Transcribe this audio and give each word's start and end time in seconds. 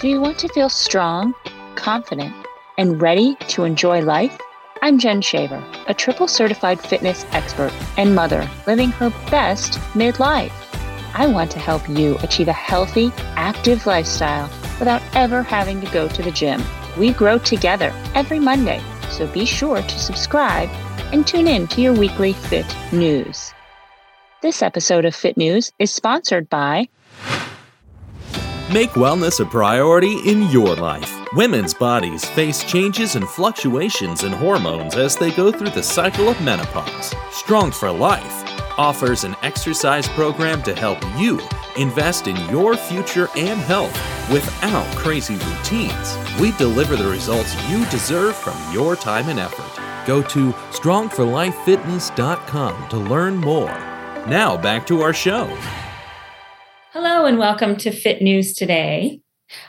Do 0.00 0.08
you 0.08 0.18
want 0.18 0.38
to 0.38 0.48
feel 0.48 0.70
strong, 0.70 1.34
confident, 1.74 2.34
and 2.78 3.02
ready 3.02 3.34
to 3.48 3.64
enjoy 3.64 4.00
life? 4.00 4.34
I'm 4.80 4.98
Jen 4.98 5.20
Shaver, 5.20 5.62
a 5.88 5.92
triple 5.92 6.26
certified 6.26 6.80
fitness 6.80 7.26
expert 7.32 7.70
and 7.98 8.14
mother 8.14 8.48
living 8.66 8.92
her 8.92 9.10
best 9.30 9.72
midlife. 9.92 10.54
I 11.12 11.26
want 11.26 11.50
to 11.50 11.58
help 11.58 11.86
you 11.86 12.16
achieve 12.22 12.48
a 12.48 12.52
healthy, 12.54 13.12
active 13.36 13.84
lifestyle 13.84 14.48
without 14.78 15.02
ever 15.14 15.42
having 15.42 15.82
to 15.82 15.92
go 15.92 16.08
to 16.08 16.22
the 16.22 16.30
gym. 16.30 16.62
We 16.98 17.12
grow 17.12 17.36
together 17.36 17.92
every 18.14 18.38
Monday, 18.38 18.82
so 19.10 19.26
be 19.26 19.44
sure 19.44 19.82
to 19.82 19.98
subscribe 19.98 20.70
and 21.12 21.26
tune 21.26 21.46
in 21.46 21.68
to 21.68 21.82
your 21.82 21.92
weekly 21.92 22.32
Fit 22.32 22.74
News. 22.90 23.52
This 24.40 24.62
episode 24.62 25.04
of 25.04 25.14
Fit 25.14 25.36
News 25.36 25.72
is 25.78 25.92
sponsored 25.92 26.48
by 26.48 26.88
Make 28.72 28.90
wellness 28.90 29.40
a 29.40 29.46
priority 29.46 30.18
in 30.30 30.48
your 30.48 30.76
life. 30.76 31.12
Women's 31.34 31.74
bodies 31.74 32.24
face 32.24 32.62
changes 32.62 33.16
and 33.16 33.28
fluctuations 33.28 34.22
in 34.22 34.30
hormones 34.30 34.94
as 34.94 35.16
they 35.16 35.32
go 35.32 35.50
through 35.50 35.70
the 35.70 35.82
cycle 35.82 36.28
of 36.28 36.40
menopause. 36.40 37.12
Strong 37.32 37.72
for 37.72 37.90
Life 37.90 38.44
offers 38.78 39.24
an 39.24 39.34
exercise 39.42 40.06
program 40.10 40.62
to 40.62 40.72
help 40.72 41.00
you 41.18 41.40
invest 41.76 42.28
in 42.28 42.36
your 42.48 42.76
future 42.76 43.26
and 43.36 43.58
health 43.58 43.92
without 44.30 44.86
crazy 44.96 45.34
routines. 45.34 46.16
We 46.38 46.52
deliver 46.52 46.94
the 46.94 47.10
results 47.10 47.52
you 47.68 47.84
deserve 47.86 48.36
from 48.36 48.54
your 48.72 48.94
time 48.94 49.28
and 49.30 49.40
effort. 49.40 49.66
Go 50.06 50.22
to 50.22 50.52
strongforlifefitness.com 50.70 52.88
to 52.88 52.96
learn 52.96 53.36
more. 53.36 53.76
Now 54.28 54.56
back 54.56 54.86
to 54.86 55.00
our 55.00 55.12
show. 55.12 55.52
Hello, 57.20 57.28
and 57.28 57.38
welcome 57.38 57.76
to 57.76 57.90
Fit 57.90 58.22
News 58.22 58.54
Today. 58.54 59.20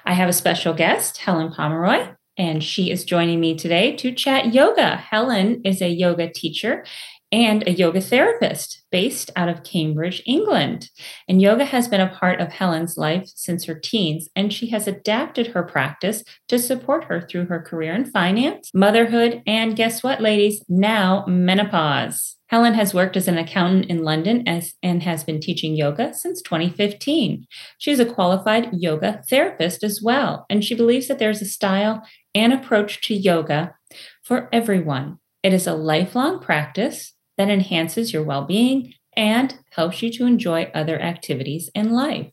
I 0.06 0.14
have 0.14 0.30
a 0.30 0.34
special 0.34 0.74
guest, 0.74 1.18
Helen 1.18 1.52
Pomeroy, 1.52 2.16
and 2.38 2.64
she 2.64 2.90
is 2.90 3.04
joining 3.04 3.42
me 3.42 3.58
today 3.58 3.94
to 3.98 4.16
chat 4.16 4.54
yoga. 4.54 4.96
Helen 4.96 5.60
is 5.66 5.82
a 5.82 5.90
yoga 5.90 6.32
teacher 6.32 6.86
and 7.30 7.68
a 7.68 7.74
yoga 7.74 8.00
therapist 8.00 8.84
based 8.90 9.32
out 9.36 9.50
of 9.50 9.66
Cambridge, 9.66 10.24
England. 10.26 10.92
And 11.28 11.42
yoga 11.42 11.66
has 11.66 11.90
been 11.90 12.00
a 12.00 12.08
part 12.08 12.40
of 12.40 12.54
Helen's 12.54 12.96
life 12.96 13.30
since 13.36 13.66
her 13.66 13.76
teens, 13.76 14.30
and 14.34 14.54
she 14.54 14.70
has 14.70 14.88
adapted 14.88 15.48
her 15.48 15.62
practice 15.62 16.24
to 16.48 16.58
support 16.58 17.04
her 17.04 17.20
through 17.20 17.48
her 17.48 17.62
career 17.62 17.94
in 17.94 18.06
finance, 18.06 18.72
motherhood, 18.74 19.44
and 19.46 19.76
guess 19.76 20.02
what, 20.02 20.22
ladies? 20.22 20.64
Now 20.70 21.26
menopause. 21.28 22.38
Helen 22.52 22.74
has 22.74 22.94
worked 22.94 23.16
as 23.16 23.30
an 23.30 23.38
accountant 23.38 23.86
in 23.86 24.04
London 24.04 24.46
as, 24.46 24.74
and 24.84 25.02
has 25.04 25.24
been 25.24 25.40
teaching 25.40 25.74
yoga 25.74 26.14
since 26.14 26.42
2015. 26.42 27.48
She 27.78 27.92
is 27.92 28.00
a 28.00 28.06
qualified 28.06 28.70
yoga 28.74 29.24
therapist 29.30 29.86
as 29.86 30.02
well, 30.04 30.46
and 30.50 30.64
she 30.64 30.76
believes 30.76 31.08
that 31.08 31.18
there's 31.18 31.42
a 31.42 31.46
style 31.46 32.06
and 32.36 32.52
approach 32.52 33.02
to 33.04 33.16
yoga 33.16 33.74
for 34.22 34.50
everyone. 34.52 35.18
It 35.42 35.54
is 35.54 35.66
a 35.66 35.74
lifelong 35.74 36.40
practice 36.40 37.14
that 37.38 37.50
enhances 37.50 38.12
your 38.12 38.24
well 38.24 38.44
being 38.44 38.94
and 39.16 39.58
helps 39.72 40.04
you 40.04 40.12
to 40.12 40.26
enjoy 40.26 40.70
other 40.74 41.02
activities 41.02 41.70
in 41.74 41.92
life. 41.92 42.32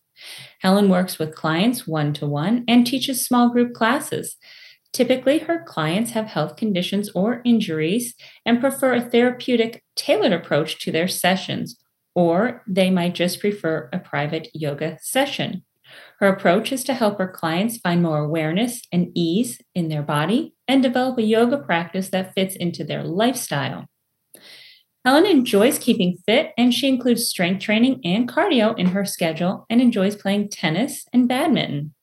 Helen 0.60 0.88
works 0.88 1.20
with 1.20 1.36
clients 1.36 1.86
one 1.86 2.12
to 2.14 2.26
one 2.26 2.64
and 2.66 2.84
teaches 2.84 3.24
small 3.24 3.50
group 3.50 3.72
classes. 3.72 4.36
Typically, 4.98 5.38
her 5.38 5.62
clients 5.62 6.10
have 6.10 6.26
health 6.26 6.56
conditions 6.56 7.08
or 7.14 7.40
injuries 7.44 8.16
and 8.44 8.60
prefer 8.60 8.94
a 8.94 9.00
therapeutic, 9.00 9.84
tailored 9.94 10.32
approach 10.32 10.80
to 10.80 10.90
their 10.90 11.06
sessions, 11.06 11.78
or 12.16 12.64
they 12.66 12.90
might 12.90 13.14
just 13.14 13.38
prefer 13.38 13.88
a 13.92 14.00
private 14.00 14.48
yoga 14.52 14.98
session. 15.00 15.62
Her 16.18 16.26
approach 16.26 16.72
is 16.72 16.82
to 16.82 16.94
help 16.94 17.18
her 17.18 17.28
clients 17.28 17.78
find 17.78 18.02
more 18.02 18.18
awareness 18.18 18.82
and 18.90 19.12
ease 19.14 19.60
in 19.72 19.88
their 19.88 20.02
body 20.02 20.54
and 20.66 20.82
develop 20.82 21.16
a 21.16 21.22
yoga 21.22 21.58
practice 21.58 22.08
that 22.08 22.34
fits 22.34 22.56
into 22.56 22.82
their 22.82 23.04
lifestyle. 23.04 23.86
Helen 25.04 25.26
enjoys 25.26 25.78
keeping 25.78 26.18
fit 26.26 26.50
and 26.58 26.74
she 26.74 26.88
includes 26.88 27.28
strength 27.28 27.62
training 27.62 28.00
and 28.02 28.28
cardio 28.28 28.76
in 28.76 28.86
her 28.86 29.04
schedule 29.04 29.64
and 29.70 29.80
enjoys 29.80 30.16
playing 30.16 30.48
tennis 30.48 31.06
and 31.12 31.28
badminton. 31.28 31.94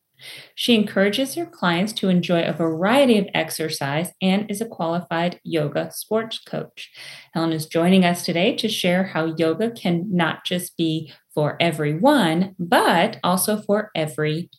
She 0.56 0.76
encourages 0.76 1.36
her 1.36 1.46
clients 1.46 1.94
to 1.94 2.10
enjoy 2.10 2.44
a 2.44 2.54
variety 2.54 3.18
of 3.18 3.28
exercise 3.34 4.12
and 4.22 4.50
is 4.50 4.62
a 4.62 4.68
qualified 4.68 5.40
yoga 5.44 5.92
sports 5.92 6.40
coach. 6.40 6.92
Helen 7.34 7.52
is 7.52 7.66
joining 7.66 8.06
us 8.06 8.24
today 8.24 8.56
to 8.58 8.70
share 8.70 9.04
how 9.04 9.36
yoga 9.38 9.72
can 9.72 10.06
not 10.12 10.46
just 10.46 10.78
be 10.78 11.12
for 11.34 11.58
everyone, 11.60 12.56
but 12.58 13.20
also 13.24 13.62
for 13.62 13.92
every 13.96 14.50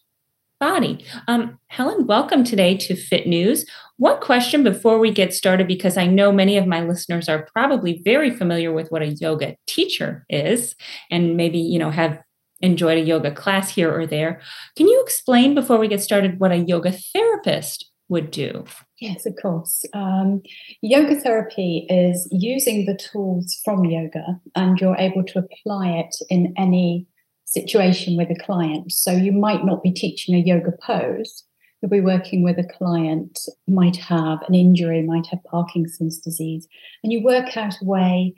body. 0.58 1.04
Um, 1.28 1.58
Helen, 1.68 2.06
welcome 2.06 2.42
today 2.42 2.76
to 2.78 2.96
Fit 2.96 3.26
News. 3.26 3.66
One 3.98 4.20
question 4.20 4.62
before 4.62 4.98
we 4.98 5.10
get 5.10 5.34
started, 5.34 5.68
because 5.68 5.96
I 5.96 6.06
know 6.06 6.32
many 6.32 6.56
of 6.56 6.66
my 6.66 6.82
listeners 6.82 7.28
are 7.28 7.48
probably 7.52 8.00
very 8.04 8.30
familiar 8.30 8.72
with 8.72 8.88
what 8.90 9.02
a 9.02 9.08
yoga 9.08 9.56
teacher 9.66 10.24
is, 10.30 10.74
and 11.10 11.36
maybe 11.36 11.58
you 11.58 11.78
know 11.78 11.90
have 11.90 12.22
enjoyed 12.66 12.98
a 12.98 13.02
yoga 13.02 13.30
class 13.30 13.74
here 13.74 13.92
or 13.92 14.06
there. 14.06 14.40
Can 14.76 14.88
you 14.88 15.00
explain 15.02 15.54
before 15.54 15.78
we 15.78 15.88
get 15.88 16.02
started 16.02 16.38
what 16.38 16.52
a 16.52 16.56
yoga 16.56 16.92
therapist 16.92 17.90
would 18.08 18.30
do? 18.30 18.64
Yes, 19.00 19.26
of 19.26 19.34
course. 19.40 19.84
Um, 19.92 20.42
yoga 20.82 21.16
therapy 21.16 21.86
is 21.88 22.28
using 22.30 22.86
the 22.86 22.96
tools 22.96 23.58
from 23.64 23.84
yoga, 23.84 24.40
and 24.54 24.78
you're 24.80 24.96
able 24.96 25.24
to 25.24 25.38
apply 25.38 25.88
it 25.90 26.14
in 26.30 26.54
any 26.56 27.06
situation 27.44 28.16
with 28.16 28.30
a 28.30 28.44
client. 28.44 28.92
So 28.92 29.12
you 29.12 29.32
might 29.32 29.64
not 29.64 29.82
be 29.82 29.92
teaching 29.92 30.34
a 30.34 30.38
yoga 30.38 30.72
pose. 30.82 31.44
You'll 31.80 31.90
be 31.90 32.00
working 32.00 32.42
with 32.42 32.58
a 32.58 32.64
client, 32.78 33.38
might 33.68 33.96
have 33.96 34.38
an 34.48 34.54
injury, 34.54 35.02
might 35.02 35.26
have 35.26 35.44
Parkinson's 35.44 36.18
disease, 36.18 36.66
and 37.02 37.12
you 37.12 37.22
work 37.22 37.56
out 37.56 37.74
a 37.80 37.84
way 37.84 38.34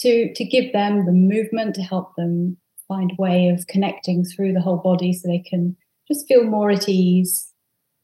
to, 0.00 0.32
to 0.34 0.44
give 0.44 0.72
them 0.72 1.06
the 1.06 1.12
movement 1.12 1.74
to 1.76 1.82
help 1.82 2.14
them 2.16 2.58
find 2.92 3.12
a 3.12 3.22
way 3.22 3.48
of 3.48 3.66
connecting 3.68 4.24
through 4.24 4.52
the 4.52 4.60
whole 4.60 4.76
body 4.76 5.12
so 5.12 5.26
they 5.28 5.38
can 5.38 5.76
just 6.08 6.26
feel 6.28 6.44
more 6.44 6.70
at 6.70 6.88
ease, 6.88 7.48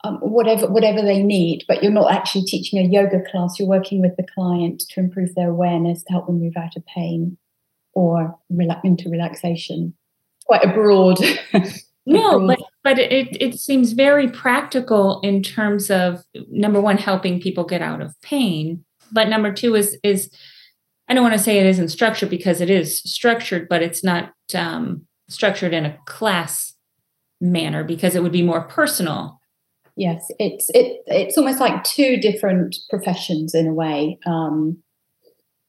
um, 0.05 0.17
whatever 0.17 0.67
whatever 0.69 1.03
they 1.03 1.23
need. 1.23 1.65
But 1.69 1.83
you're 1.83 1.93
not 1.93 2.13
actually 2.13 2.45
teaching 2.45 2.79
a 2.79 2.89
yoga 2.89 3.21
class. 3.31 3.59
You're 3.59 3.69
working 3.69 4.01
with 4.01 4.17
the 4.17 4.27
client 4.35 4.83
to 4.91 5.01
improve 5.01 5.35
their 5.35 5.51
awareness, 5.51 6.03
to 6.05 6.13
help 6.13 6.27
them 6.27 6.41
move 6.41 6.57
out 6.57 6.77
of 6.77 6.87
pain 6.87 7.37
or 7.93 8.37
relax 8.49 8.81
into 8.85 9.11
relaxation. 9.11 9.95
Quite 10.47 10.65
a 10.65 10.73
broad. 10.73 11.19
no, 12.07 12.47
but 12.47 12.61
but 12.83 12.99
it 12.99 13.37
it 13.41 13.59
seems 13.59 13.93
very 13.93 14.29
practical 14.29 15.21
in 15.21 15.43
terms 15.43 15.91
of 15.91 16.25
number 16.51 16.81
one 16.81 16.97
helping 16.97 17.41
people 17.41 17.65
get 17.65 17.83
out 17.83 18.01
of 18.01 18.19
pain, 18.23 18.85
but 19.13 19.29
number 19.29 19.53
two 19.53 19.75
is 19.75 19.99
is 20.03 20.31
I 21.09 21.15
don't 21.15 21.23
want 21.23 21.35
to 21.35 21.43
say 21.43 21.59
it 21.59 21.67
isn't 21.67 21.89
structured 21.89 22.31
because 22.31 22.61
it 22.61 22.71
is 22.71 23.01
structured, 23.01 23.69
but 23.69 23.83
it's 23.83 24.05
not 24.05 24.33
um, 24.55 25.07
structured 25.29 25.75
in 25.75 25.85
a 25.85 25.99
class 26.07 26.75
manner 27.41 27.85
because 27.85 28.15
it 28.15 28.23
would 28.23 28.33
be 28.33 28.43
more 28.43 28.63
personal. 28.63 29.41
Yes, 29.97 30.31
it's 30.39 30.71
it 30.71 31.03
it's 31.07 31.37
almost 31.37 31.61
like 31.61 31.83
two 31.85 32.19
different 32.19 32.77
professions 32.89 33.55
in 33.55 33.67
a 33.67 33.75
way. 33.75 34.19
Um, 34.27 34.83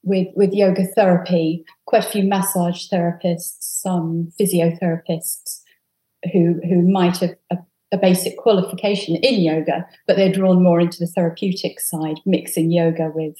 with 0.03 0.28
with 0.35 0.53
yoga 0.53 0.85
therapy, 0.95 1.66
quite 1.85 2.06
a 2.06 2.09
few 2.09 2.23
massage 2.23 2.88
therapists, 2.90 3.57
some 3.59 4.31
physiotherapists 4.40 5.61
who 6.31 6.59
who 6.67 6.81
might 6.81 7.17
have 7.17 7.35
a, 7.51 7.57
a 7.91 7.97
basic 7.97 8.38
qualification 8.38 9.16
in 9.17 9.41
yoga, 9.41 9.85
but 10.07 10.16
they're 10.16 10.31
drawn 10.31 10.63
more 10.63 10.79
into 10.79 11.00
the 11.00 11.07
therapeutic 11.07 11.79
side, 11.79 12.19
mixing 12.25 12.72
yoga 12.72 13.11
with 13.13 13.35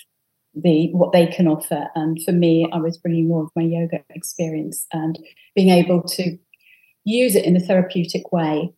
the 0.62 0.90
what 0.92 1.12
they 1.12 1.28
can 1.28 1.48
offer. 1.48 1.88
And 1.96 2.22
for 2.24 2.32
me, 2.32 2.68
I 2.72 2.78
was 2.78 2.98
bringing 2.98 3.28
more 3.28 3.44
of 3.44 3.52
my 3.56 3.64
yoga 3.64 4.04
experience 4.10 4.86
and 4.92 5.20
being 5.56 5.70
able 5.70 6.04
to 6.04 6.38
use 7.06 7.36
it 7.36 7.46
in 7.46 7.56
a 7.56 7.60
therapeutic 7.60 8.32
way 8.32 8.74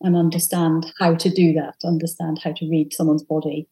and 0.00 0.16
understand 0.16 0.92
how 0.98 1.14
to 1.14 1.30
do 1.30 1.52
that, 1.54 1.74
understand 1.84 2.40
how 2.42 2.52
to 2.52 2.70
read 2.70 2.92
someone's 2.92 3.22
body. 3.22 3.68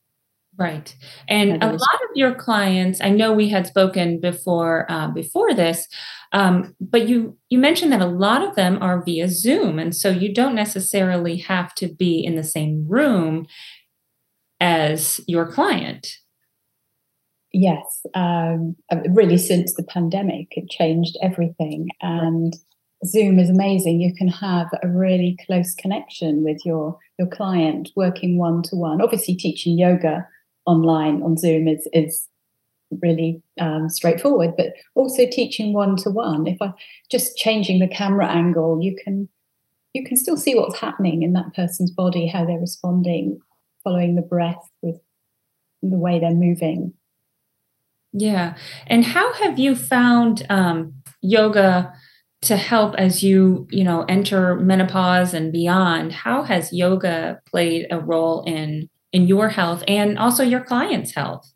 Right, 0.56 0.94
and 1.28 1.60
a 1.64 1.66
lot 1.66 2.00
of 2.04 2.10
your 2.14 2.32
clients, 2.32 3.00
I 3.00 3.10
know 3.10 3.32
we 3.32 3.48
had 3.48 3.66
spoken 3.66 4.20
before 4.20 4.86
uh, 4.88 5.08
before 5.08 5.52
this, 5.52 5.88
um, 6.32 6.76
but 6.80 7.08
you 7.08 7.36
you 7.50 7.58
mentioned 7.58 7.90
that 7.90 8.00
a 8.00 8.06
lot 8.06 8.40
of 8.40 8.54
them 8.54 8.78
are 8.80 9.02
via 9.04 9.28
Zoom, 9.28 9.80
and 9.80 9.96
so 9.96 10.10
you 10.10 10.32
don't 10.32 10.54
necessarily 10.54 11.38
have 11.38 11.74
to 11.74 11.88
be 11.88 12.24
in 12.24 12.36
the 12.36 12.44
same 12.44 12.86
room 12.86 13.46
as 14.60 15.20
your 15.26 15.50
client 15.50 16.18
yes, 17.54 18.04
um, 18.14 18.76
uh, 18.90 18.98
really 19.10 19.38
since 19.38 19.74
the 19.74 19.82
pandemic, 19.82 20.48
it 20.52 20.68
changed 20.68 21.16
everything. 21.22 21.88
And 22.02 22.54
Zoom 23.06 23.38
is 23.38 23.48
amazing. 23.48 24.00
You 24.00 24.14
can 24.14 24.28
have 24.28 24.68
a 24.82 24.88
really 24.88 25.38
close 25.46 25.74
connection 25.74 26.42
with 26.42 26.58
your 26.64 26.98
your 27.18 27.28
client, 27.28 27.90
working 27.96 28.38
one 28.38 28.62
to 28.64 28.76
one. 28.76 29.00
Obviously, 29.00 29.34
teaching 29.36 29.78
yoga 29.78 30.26
online 30.66 31.22
on 31.22 31.36
Zoom 31.36 31.68
is 31.68 31.88
is 31.92 32.28
really 33.02 33.42
um, 33.60 33.88
straightforward, 33.88 34.54
but 34.56 34.74
also 34.94 35.26
teaching 35.26 35.72
one 35.72 35.96
to 35.96 36.10
one. 36.10 36.46
If 36.46 36.60
I 36.60 36.72
just 37.10 37.36
changing 37.36 37.80
the 37.80 37.88
camera 37.88 38.26
angle, 38.26 38.80
you 38.82 38.96
can 39.02 39.28
you 39.92 40.04
can 40.04 40.16
still 40.16 40.36
see 40.36 40.54
what's 40.54 40.78
happening 40.78 41.22
in 41.22 41.34
that 41.34 41.54
person's 41.54 41.90
body, 41.90 42.26
how 42.26 42.44
they're 42.44 42.58
responding, 42.58 43.38
following 43.84 44.16
the 44.16 44.22
breath 44.22 44.68
with 44.82 44.96
the 45.82 45.98
way 45.98 46.18
they're 46.18 46.34
moving. 46.34 46.94
Yeah. 48.14 48.56
And 48.87 49.05
how 49.05 49.32
have 49.34 49.58
you 49.58 49.76
found 49.76 50.46
um, 50.50 50.94
yoga 51.20 51.93
to 52.43 52.56
help 52.56 52.94
as 52.96 53.22
you, 53.22 53.66
you 53.70 53.84
know, 53.84 54.05
enter 54.08 54.56
menopause 54.56 55.34
and 55.34 55.52
beyond? 55.52 56.12
How 56.12 56.43
has 56.44 56.72
yoga 56.72 57.40
played 57.50 57.87
a 57.90 58.00
role 58.00 58.44
in 58.46 58.88
in 59.12 59.28
your 59.28 59.49
health 59.49 59.84
and 59.88 60.19
also 60.19 60.44
your 60.44 60.62
clients' 60.64 61.14
health? 61.14 61.53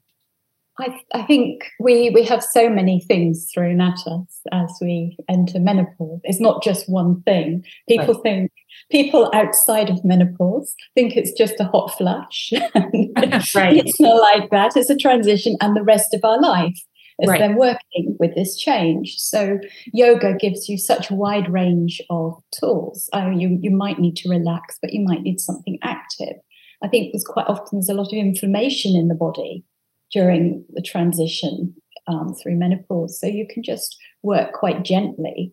I, 0.80 1.00
I, 1.12 1.22
think 1.22 1.62
we 1.80 2.10
we 2.10 2.22
have 2.24 2.42
so 2.42 2.68
many 2.68 3.00
things 3.00 3.50
thrown 3.52 3.80
at 3.80 3.98
us 4.06 4.40
as 4.52 4.70
we 4.80 5.16
enter 5.28 5.58
menopause. 5.58 6.20
It's 6.24 6.40
not 6.40 6.62
just 6.62 6.88
one 6.88 7.22
thing. 7.22 7.64
People 7.88 8.14
right. 8.14 8.22
think 8.22 8.52
people 8.90 9.30
outside 9.34 9.90
of 9.90 10.04
menopause 10.04 10.74
think 10.94 11.16
it's 11.16 11.32
just 11.32 11.58
a 11.58 11.64
hot 11.64 11.96
flash. 11.96 12.52
right. 12.74 13.76
It's 13.76 14.00
not 14.00 14.20
like 14.20 14.50
that. 14.50 14.76
It's 14.76 14.90
a 14.90 14.96
transition 14.96 15.56
and 15.60 15.76
the 15.76 15.82
rest 15.82 16.14
of 16.14 16.20
our 16.24 16.40
life 16.40 16.78
is 17.20 17.28
right. 17.28 17.40
then 17.40 17.56
working 17.56 18.16
with 18.20 18.36
this 18.36 18.56
change. 18.56 19.16
So 19.18 19.58
yoga 19.92 20.34
gives 20.34 20.68
you 20.68 20.78
such 20.78 21.10
a 21.10 21.14
wide 21.14 21.52
range 21.52 22.00
of 22.08 22.40
tools. 22.58 23.10
Uh, 23.12 23.30
you 23.34 23.58
you 23.60 23.70
might 23.70 23.98
need 23.98 24.16
to 24.18 24.28
relax, 24.28 24.78
but 24.80 24.92
you 24.92 25.04
might 25.04 25.22
need 25.22 25.40
something 25.40 25.78
active. 25.82 26.36
I 26.84 26.88
think 26.88 27.12
there's 27.12 27.24
quite 27.26 27.48
often 27.48 27.78
there's 27.78 27.88
a 27.88 27.94
lot 27.94 28.12
of 28.12 28.18
inflammation 28.18 28.94
in 28.94 29.08
the 29.08 29.16
body 29.16 29.64
during 30.12 30.64
the 30.70 30.82
transition 30.82 31.74
um, 32.06 32.34
through 32.34 32.56
menopause. 32.56 33.20
So 33.20 33.26
you 33.26 33.46
can 33.48 33.62
just 33.62 33.96
work 34.22 34.52
quite 34.52 34.84
gently 34.84 35.52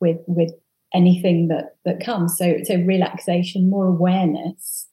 with 0.00 0.18
with 0.26 0.52
anything 0.94 1.48
that 1.48 1.76
that 1.84 2.04
comes. 2.04 2.36
So 2.36 2.58
so 2.64 2.76
relaxation, 2.76 3.70
more 3.70 3.86
awareness, 3.86 4.88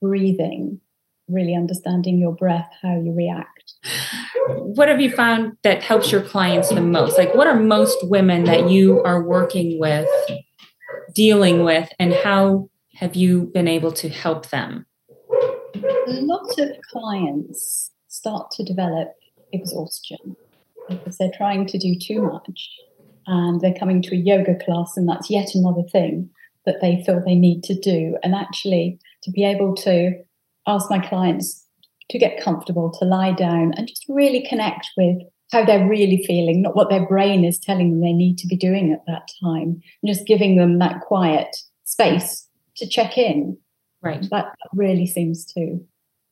breathing, 0.00 0.80
really 1.28 1.54
understanding 1.54 2.18
your 2.18 2.34
breath, 2.34 2.70
how 2.82 3.00
you 3.00 3.12
react. 3.12 3.74
What 4.46 4.88
have 4.88 5.00
you 5.00 5.10
found 5.10 5.56
that 5.62 5.82
helps 5.82 6.10
your 6.10 6.22
clients 6.22 6.70
the 6.70 6.80
most? 6.80 7.18
Like 7.18 7.34
what 7.34 7.46
are 7.46 7.58
most 7.58 7.98
women 8.02 8.44
that 8.44 8.70
you 8.70 9.02
are 9.02 9.22
working 9.22 9.78
with 9.78 10.08
dealing 11.14 11.62
with 11.64 11.90
and 11.98 12.12
how 12.12 12.68
have 12.94 13.16
you 13.16 13.50
been 13.54 13.68
able 13.68 13.92
to 13.92 14.08
help 14.08 14.50
them? 14.50 14.86
A 15.74 16.20
lot 16.20 16.58
of 16.58 16.70
clients 16.90 17.90
start 18.22 18.52
to 18.52 18.62
develop 18.62 19.14
exhaustion. 19.52 20.36
Because 20.88 21.18
they're 21.18 21.36
trying 21.36 21.66
to 21.66 21.78
do 21.78 21.96
too 21.98 22.22
much 22.22 22.70
and 23.26 23.60
they're 23.60 23.74
coming 23.74 24.02
to 24.02 24.14
a 24.14 24.18
yoga 24.18 24.56
class 24.64 24.96
and 24.96 25.08
that's 25.08 25.30
yet 25.30 25.54
another 25.54 25.82
thing 25.90 26.30
that 26.66 26.80
they 26.80 27.02
feel 27.04 27.20
they 27.20 27.34
need 27.34 27.62
to 27.64 27.74
do. 27.78 28.16
And 28.22 28.34
actually 28.34 28.98
to 29.22 29.30
be 29.30 29.44
able 29.44 29.74
to 29.76 30.12
ask 30.66 30.88
my 30.90 30.98
clients 30.98 31.66
to 32.10 32.18
get 32.18 32.42
comfortable 32.42 32.90
to 32.98 33.04
lie 33.04 33.32
down 33.32 33.72
and 33.76 33.88
just 33.88 34.04
really 34.08 34.44
connect 34.48 34.88
with 34.96 35.16
how 35.50 35.64
they're 35.64 35.88
really 35.88 36.24
feeling 36.26 36.62
not 36.62 36.76
what 36.76 36.88
their 36.88 37.06
brain 37.06 37.44
is 37.44 37.58
telling 37.58 37.90
them 37.90 38.00
they 38.00 38.12
need 38.12 38.38
to 38.38 38.46
be 38.46 38.56
doing 38.56 38.92
at 38.92 39.04
that 39.06 39.28
time 39.42 39.80
and 40.02 40.14
just 40.14 40.26
giving 40.26 40.56
them 40.56 40.78
that 40.78 41.00
quiet 41.00 41.54
space 41.84 42.48
to 42.76 42.88
check 42.88 43.18
in. 43.18 43.56
Right. 44.02 44.26
That 44.30 44.54
really 44.74 45.06
seems 45.06 45.44
to 45.54 45.78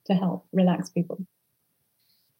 to 0.07 0.15
help 0.15 0.47
relax 0.53 0.91
people 0.91 1.25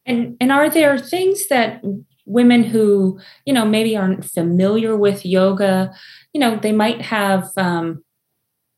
and 0.07 0.37
and 0.41 0.53
are 0.53 0.71
there 0.71 0.99
things 0.99 1.49
that 1.49 1.83
women 2.27 2.63
who 2.63 3.19
you 3.45 3.53
know 3.53 3.65
maybe 3.65 3.97
aren't 3.97 4.25
familiar 4.25 4.97
with 4.97 5.27
yoga, 5.27 5.93
you 6.33 6.41
know, 6.41 6.57
they 6.57 6.73
might 6.73 7.03
have 7.03 7.49
um, 7.57 8.05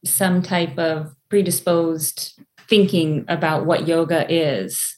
some 0.05 0.43
type 0.43 0.79
of 0.79 1.15
predisposed 1.29 2.39
thinking 2.69 3.25
about 3.29 3.67
what 3.67 3.87
yoga 3.87 4.27
is 4.33 4.97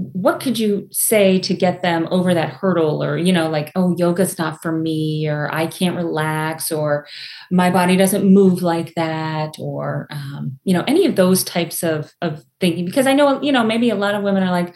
what 0.00 0.38
could 0.38 0.60
you 0.60 0.86
say 0.92 1.40
to 1.40 1.52
get 1.52 1.82
them 1.82 2.06
over 2.12 2.32
that 2.32 2.50
hurdle 2.50 3.02
or 3.02 3.18
you 3.18 3.32
know 3.32 3.50
like 3.50 3.72
oh 3.74 3.96
yoga's 3.98 4.38
not 4.38 4.62
for 4.62 4.70
me 4.70 5.26
or 5.26 5.52
i 5.52 5.66
can't 5.66 5.96
relax 5.96 6.70
or 6.70 7.04
my 7.50 7.68
body 7.68 7.96
doesn't 7.96 8.24
move 8.32 8.62
like 8.62 8.94
that 8.94 9.56
or 9.58 10.06
um, 10.10 10.56
you 10.62 10.72
know 10.72 10.84
any 10.86 11.04
of 11.04 11.16
those 11.16 11.42
types 11.42 11.82
of 11.82 12.12
of 12.22 12.44
thinking? 12.60 12.84
Because 12.84 13.08
i 13.08 13.12
know 13.12 13.42
you 13.42 13.50
know 13.50 13.64
maybe 13.64 13.90
a 13.90 13.96
lot 13.96 14.14
of 14.14 14.22
women 14.22 14.44
are 14.44 14.52
like 14.52 14.72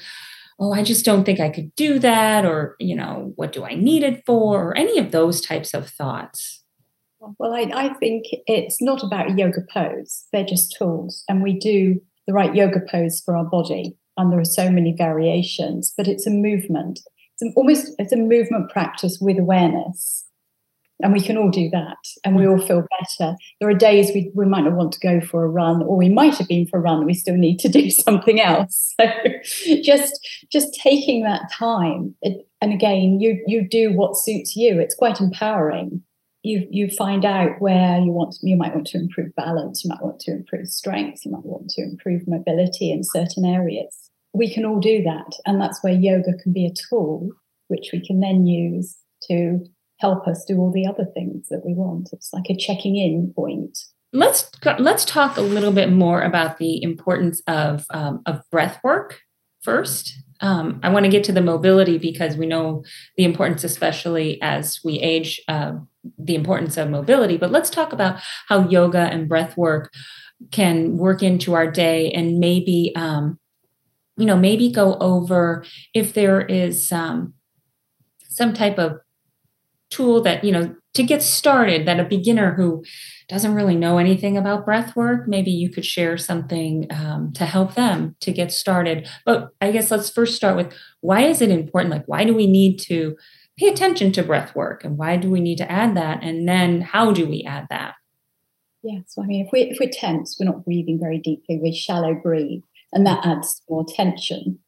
oh 0.59 0.73
i 0.73 0.83
just 0.83 1.05
don't 1.05 1.23
think 1.23 1.39
i 1.39 1.49
could 1.49 1.73
do 1.77 2.01
that 2.01 2.45
or 2.45 2.75
you 2.81 2.97
know 2.97 3.33
what 3.37 3.53
do 3.53 3.65
i 3.65 3.75
need 3.75 4.03
it 4.03 4.25
for? 4.27 4.71
or 4.71 4.77
any 4.77 4.99
of 4.99 5.13
those 5.13 5.41
types 5.41 5.73
of 5.73 5.89
thoughts. 5.89 6.65
Well 7.21 7.55
i, 7.55 7.71
I 7.73 7.95
think 7.95 8.25
it's 8.49 8.83
not 8.83 9.05
about 9.05 9.39
yoga 9.39 9.61
pose. 9.73 10.25
They're 10.33 10.45
just 10.45 10.75
tools 10.77 11.23
and 11.29 11.45
we 11.45 11.61
do 11.61 12.01
the 12.27 12.33
right 12.33 12.57
yoga 12.57 12.81
pose 12.91 13.23
for 13.25 13.37
our 13.37 13.45
body 13.45 13.97
and 14.17 14.33
there 14.33 14.41
are 14.41 14.45
so 14.45 14.71
many 14.71 14.95
variations 14.97 15.93
but 15.97 16.09
it's 16.09 16.27
a 16.27 16.31
movement. 16.31 17.01
It's 17.41 17.55
almost 17.57 17.93
it's 17.99 18.13
a 18.13 18.17
movement 18.17 18.71
practice 18.71 19.19
with 19.21 19.39
awareness. 19.39 20.25
And 21.03 21.13
we 21.13 21.21
can 21.21 21.37
all 21.37 21.51
do 21.51 21.69
that 21.71 21.97
and 22.25 22.37
we 22.37 22.47
all 22.47 22.61
feel 22.61 22.87
better. 23.01 23.35
There 23.59 23.69
are 23.69 23.75
days 23.75 24.13
we, 24.15 24.31
we 24.35 24.47
might 24.47 24.63
not 24.63 24.75
want 24.75 24.93
to 24.93 25.01
go 25.01 25.21
for 25.21 25.45
a 25.45 25.49
run 25.49 25.83
or 25.83 25.97
we 25.97 26.09
might 26.09 26.39
have 26.39 26.47
been 26.47 26.67
for 26.69 26.79
a 26.79 26.83
run 26.83 27.05
we 27.05 27.15
still 27.15 27.37
need 27.37 27.59
to 27.61 27.69
do 27.81 27.91
something 27.91 28.41
else. 28.41 28.95
So 29.03 29.79
just 29.83 30.47
just 30.53 30.75
taking 30.75 31.25
that 31.25 31.51
time 31.53 32.15
it, 32.23 32.47
and 32.61 32.73
again 32.73 33.19
you 33.19 33.43
you 33.47 33.67
do 33.67 33.93
what 33.93 34.17
suits 34.17 34.55
you. 34.55 34.79
It's 34.79 34.95
quite 34.95 35.21
empowering. 35.21 36.03
You 36.43 36.67
you 36.71 36.89
find 36.89 37.25
out 37.25 37.61
where 37.61 37.99
you 37.99 38.13
want 38.13 38.37
you 38.43 38.57
might 38.57 38.75
want 38.75 38.87
to 38.89 38.99
improve 38.99 39.35
balance 39.35 39.83
you 39.83 39.89
might 39.89 40.03
want 40.03 40.21
to 40.21 40.33
improve 40.33 40.69
strength 40.69 41.25
you 41.25 41.33
might 41.33 41.45
want 41.45 41.71
to 41.71 41.83
improve 41.83 42.29
mobility 42.29 42.91
in 42.93 43.03
certain 43.03 43.45
areas 43.45 44.02
we 44.33 44.53
can 44.53 44.65
all 44.65 44.81
do 44.81 45.03
that. 45.03 45.37
And 45.47 45.61
that's 45.61 45.83
where 45.83 45.93
yoga 45.93 46.35
can 46.43 46.53
be 46.53 46.67
a 46.67 46.75
tool 46.89 47.31
which 47.73 47.89
we 47.91 48.07
can 48.07 48.21
then 48.21 48.47
use 48.47 48.99
to 49.29 49.65
help 49.99 50.29
us 50.29 50.45
do 50.45 50.59
all 50.59 50.71
the 50.71 50.87
other 50.87 51.07
things 51.15 51.49
that 51.49 51.63
we 51.65 51.73
want. 51.73 52.11
It's 52.13 52.33
like 52.33 52.51
a 52.51 52.57
checking 52.57 52.97
in 52.97 53.33
point. 53.35 53.79
Let's 54.13 54.51
let's 54.79 55.07
talk 55.07 55.39
a 55.39 55.41
little 55.41 55.73
bit 55.73 55.91
more 55.91 56.21
about 56.21 56.59
the 56.59 56.83
importance 56.83 57.41
of 57.47 57.87
um, 57.91 58.21
of 58.27 58.43
breath 58.51 58.79
work 58.85 59.21
first. 59.63 60.13
Um, 60.41 60.81
I 60.83 60.91
want 60.91 61.07
to 61.07 61.11
get 61.11 61.25
to 61.25 61.33
the 61.33 61.41
mobility 61.41 61.97
because 61.97 62.37
we 62.37 62.47
know 62.47 62.85
the 63.17 63.25
importance, 63.25 63.65
especially 63.65 64.43
as 64.43 64.81
we 64.85 64.99
age, 64.99 65.41
uh, 65.49 65.75
the 66.19 66.35
importance 66.35 66.77
of 66.77 66.91
mobility. 66.91 67.39
But 67.39 67.53
let's 67.53 67.71
talk 67.71 67.93
about 67.93 68.21
how 68.49 68.69
yoga 68.69 68.99
and 68.99 69.29
breath 69.29 69.57
work 69.57 69.91
can 70.51 70.99
work 70.99 71.23
into 71.23 71.55
our 71.55 71.71
day 71.71 72.11
and 72.11 72.39
maybe, 72.41 72.93
um, 72.97 73.39
you 74.17 74.27
know, 74.27 74.37
maybe 74.37 74.71
go 74.71 74.97
over 74.99 75.65
if 75.95 76.13
there 76.15 76.41
is 76.41 76.93
um, 76.93 77.35
some 78.29 78.53
type 78.53 78.79
of 78.79 79.01
tool 79.91 80.23
that, 80.23 80.45
you 80.45 80.53
know, 80.53 80.75
to 80.95 81.03
get 81.03 81.23
started 81.23 81.87
that 81.87 82.01
a 82.01 82.05
beginner 82.05 82.55
who 82.55 82.85
doesn't 83.29 83.55
really 83.55 83.77
know 83.77 83.99
anything 83.99 84.37
about 84.37 84.65
breath 84.65 84.95
work, 84.95 85.27
maybe 85.27 85.51
you 85.51 85.71
could 85.71 85.87
share 85.87 86.19
something 86.19 86.87
um, 86.91 87.33
to 87.33 87.47
help 87.47 87.75
them 87.75 88.15
to 88.21 88.31
get 88.31 88.53
started. 88.53 89.09
But 89.25 89.51
I 89.61 89.73
guess 89.73 89.91
let's 89.91 90.11
first 90.11 90.37
start 90.37 90.57
with 90.57 90.75
why 91.01 91.23
is 91.23 91.41
it 91.41 91.51
important? 91.51 91.93
Like, 91.93 92.07
why 92.07 92.25
do 92.25 92.35
we 92.35 92.47
need 92.47 92.79
to 92.81 93.17
pay 93.59 93.69
attention 93.69 94.13
to 94.13 94.23
breath 94.23 94.55
work 94.55 94.85
and 94.85 94.99
why 94.99 95.17
do 95.17 95.31
we 95.31 95.41
need 95.41 95.59
to 95.59 95.71
add 95.71 95.97
that? 95.97 96.23
And 96.23 96.47
then 96.47 96.83
how 96.83 97.13
do 97.13 97.27
we 97.27 97.45
add 97.45 97.67
that? 97.71 97.95
Yeah, 98.83 98.99
so 99.07 99.23
I 99.23 99.27
mean, 99.27 99.47
if, 99.47 99.53
we, 99.53 99.61
if 99.63 99.79
we're 99.79 99.91
tense, 99.91 100.37
we're 100.39 100.47
not 100.47 100.65
breathing 100.65 100.99
very 100.99 101.19
deeply, 101.19 101.59
we 101.59 101.73
shallow 101.73 102.15
breathe, 102.15 102.63
and 102.93 103.07
that 103.07 103.25
adds 103.25 103.63
more 103.69 103.85
tension. 103.89 104.59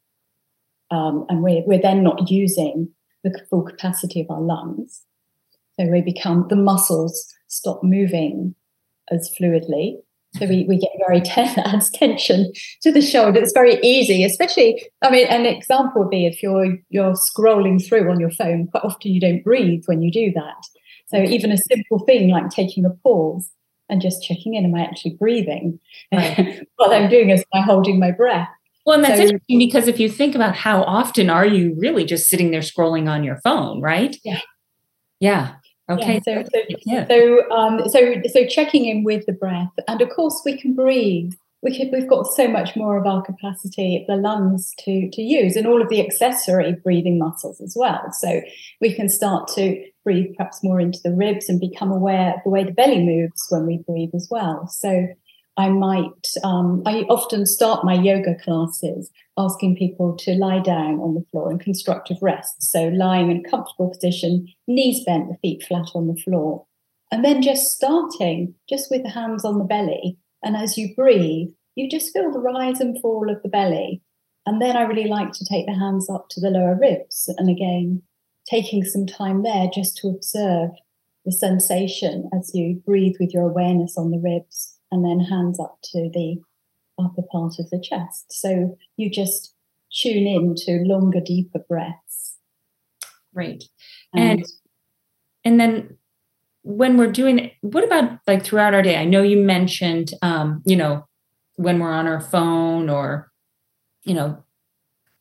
Um, 0.91 1.25
and 1.29 1.41
we're, 1.41 1.63
we're 1.65 1.81
then 1.81 2.03
not 2.03 2.29
using 2.29 2.89
the 3.23 3.37
full 3.49 3.63
capacity 3.63 4.21
of 4.21 4.29
our 4.29 4.41
lungs. 4.41 5.03
So 5.79 5.87
we 5.87 6.01
become 6.01 6.45
the 6.49 6.55
muscles 6.55 7.33
stop 7.47 7.83
moving 7.83 8.55
as 9.11 9.33
fluidly. 9.39 9.97
So 10.35 10.45
we, 10.47 10.65
we 10.67 10.77
get 10.77 10.91
very 11.07 11.21
ten- 11.21 11.59
adds 11.65 11.89
tension 11.89 12.51
to 12.81 12.91
the 12.91 13.01
shoulder. 13.01 13.39
It's 13.39 13.53
very 13.53 13.79
easy, 13.81 14.23
especially. 14.23 14.83
I 15.01 15.09
mean, 15.09 15.27
an 15.27 15.45
example 15.45 16.01
would 16.01 16.09
be 16.09 16.25
if 16.25 16.43
you're 16.43 16.77
you're 16.89 17.13
scrolling 17.13 17.85
through 17.85 18.09
on 18.11 18.19
your 18.19 18.31
phone. 18.31 18.67
Quite 18.67 18.83
often, 18.83 19.13
you 19.13 19.21
don't 19.21 19.43
breathe 19.43 19.83
when 19.85 20.01
you 20.01 20.11
do 20.11 20.31
that. 20.33 20.67
So 21.07 21.17
even 21.17 21.51
a 21.51 21.57
simple 21.57 21.99
thing 21.99 22.29
like 22.29 22.49
taking 22.49 22.83
a 22.83 22.89
pause 22.89 23.49
and 23.89 24.01
just 24.01 24.23
checking 24.23 24.55
in, 24.55 24.65
am 24.65 24.75
I 24.75 24.83
actually 24.83 25.15
breathing? 25.15 25.79
Right. 26.11 26.65
what 26.75 26.93
I'm 26.93 27.09
doing 27.09 27.29
is 27.29 27.43
by 27.51 27.61
holding 27.61 27.99
my 27.99 28.11
breath. 28.11 28.49
Well, 28.85 28.95
and 28.95 29.03
that's 29.03 29.17
so, 29.17 29.23
interesting 29.23 29.57
because 29.57 29.87
if 29.87 29.99
you 29.99 30.09
think 30.09 30.35
about 30.35 30.55
how 30.55 30.83
often 30.83 31.29
are 31.29 31.45
you 31.45 31.75
really 31.77 32.05
just 32.05 32.29
sitting 32.29 32.51
there 32.51 32.61
scrolling 32.61 33.09
on 33.09 33.23
your 33.23 33.37
phone, 33.37 33.81
right? 33.81 34.15
Yeah. 34.23 34.41
Yeah. 35.19 35.55
Okay. 35.89 36.21
Yeah, 36.25 36.43
so, 36.43 36.49
so, 36.51 36.61
yeah. 36.85 37.07
so, 37.07 37.51
um, 37.51 37.87
so, 37.89 38.21
so 38.31 38.45
checking 38.47 38.85
in 38.85 39.03
with 39.03 39.25
the 39.27 39.33
breath, 39.33 39.69
and 39.87 40.01
of 40.01 40.09
course 40.09 40.41
we 40.43 40.57
can 40.57 40.73
breathe 40.73 41.33
we 41.65 41.75
could, 41.75 41.89
we've 41.91 42.07
got 42.07 42.27
so 42.27 42.47
much 42.47 42.75
more 42.75 42.95
of 42.95 43.07
our 43.07 43.23
capacity 43.23 44.05
the 44.07 44.15
lungs 44.15 44.71
to, 44.77 45.09
to 45.09 45.21
use 45.21 45.55
and 45.55 45.65
all 45.65 45.81
of 45.81 45.89
the 45.89 45.99
accessory 45.99 46.73
breathing 46.83 47.17
muscles 47.17 47.59
as 47.59 47.73
well. 47.75 48.11
So 48.11 48.41
we 48.79 48.93
can 48.93 49.09
start 49.09 49.47
to 49.55 49.83
breathe 50.03 50.35
perhaps 50.37 50.63
more 50.63 50.79
into 50.79 50.99
the 51.03 51.11
ribs 51.11 51.49
and 51.49 51.59
become 51.59 51.91
aware 51.91 52.35
of 52.35 52.41
the 52.43 52.51
way 52.51 52.63
the 52.63 52.71
belly 52.71 53.03
moves 53.03 53.47
when 53.49 53.65
we 53.65 53.79
breathe 53.79 54.11
as 54.13 54.27
well. 54.29 54.67
So 54.67 55.07
I 55.57 55.69
might, 55.69 56.27
um, 56.43 56.83
I 56.85 56.99
often 57.09 57.47
start 57.47 57.83
my 57.83 57.95
yoga 57.95 58.35
classes 58.35 59.09
asking 59.35 59.77
people 59.77 60.15
to 60.17 60.35
lie 60.35 60.59
down 60.59 60.99
on 60.99 61.15
the 61.15 61.25
floor 61.31 61.49
in 61.49 61.57
constructive 61.57 62.17
rest. 62.21 62.61
So 62.61 62.89
lying 62.89 63.31
in 63.31 63.43
a 63.43 63.49
comfortable 63.49 63.89
position, 63.89 64.47
knees 64.67 65.03
bent, 65.03 65.29
the 65.29 65.37
feet 65.41 65.63
flat 65.63 65.87
on 65.95 66.07
the 66.07 66.21
floor. 66.21 66.67
And 67.11 67.25
then 67.25 67.41
just 67.41 67.71
starting 67.71 68.53
just 68.69 68.91
with 68.91 69.01
the 69.01 69.09
hands 69.09 69.43
on 69.43 69.57
the 69.57 69.63
belly 69.63 70.19
and 70.45 70.55
as 70.55 70.77
you 70.77 70.93
breathe, 70.95 71.49
you 71.75 71.89
just 71.89 72.13
feel 72.13 72.31
the 72.31 72.39
rise 72.39 72.79
and 72.79 73.01
fall 73.01 73.29
of 73.29 73.41
the 73.43 73.49
belly. 73.49 74.01
And 74.45 74.61
then 74.61 74.77
I 74.77 74.83
really 74.83 75.09
like 75.09 75.31
to 75.33 75.45
take 75.45 75.65
the 75.65 75.73
hands 75.73 76.09
up 76.09 76.27
to 76.29 76.39
the 76.39 76.51
lower 76.51 76.77
ribs. 76.79 77.33
And 77.37 77.49
again, 77.49 78.03
taking 78.49 78.83
some 78.83 79.07
time 79.07 79.41
there 79.41 79.67
just 79.73 79.97
to 79.97 80.07
observe 80.07 80.69
the 81.25 81.31
sensation 81.31 82.29
as 82.37 82.51
you 82.53 82.81
breathe 82.85 83.15
with 83.19 83.33
your 83.33 83.49
awareness 83.49 83.97
on 83.97 84.11
the 84.11 84.19
ribs 84.19 84.77
and 84.91 85.03
then 85.03 85.19
hands 85.19 85.59
up 85.59 85.79
to 85.83 86.09
the 86.13 86.37
upper 87.03 87.23
part 87.31 87.55
of 87.59 87.69
the 87.71 87.81
chest. 87.81 88.31
So 88.31 88.77
you 88.97 89.09
just 89.09 89.53
tune 89.91 90.27
in 90.27 90.53
to 90.57 90.83
longer, 90.85 91.19
deeper 91.19 91.59
breaths. 91.67 92.37
Right. 93.33 93.63
And 94.13 94.39
and, 94.39 94.45
and 95.43 95.59
then 95.59 95.97
when 96.65 96.97
we're 96.97 97.11
doing 97.11 97.51
what 97.61 97.83
about 97.83 98.19
like 98.25 98.43
throughout 98.43 98.73
our 98.73 98.81
day? 98.81 98.97
I 98.97 99.05
know 99.05 99.21
you 99.21 99.37
mentioned, 99.37 100.13
um, 100.23 100.63
you 100.65 100.75
know, 100.75 101.07
when 101.57 101.79
we're 101.79 101.93
on 101.93 102.07
our 102.07 102.19
phone 102.19 102.89
or, 102.89 103.31
you 104.03 104.15
know, 104.15 104.43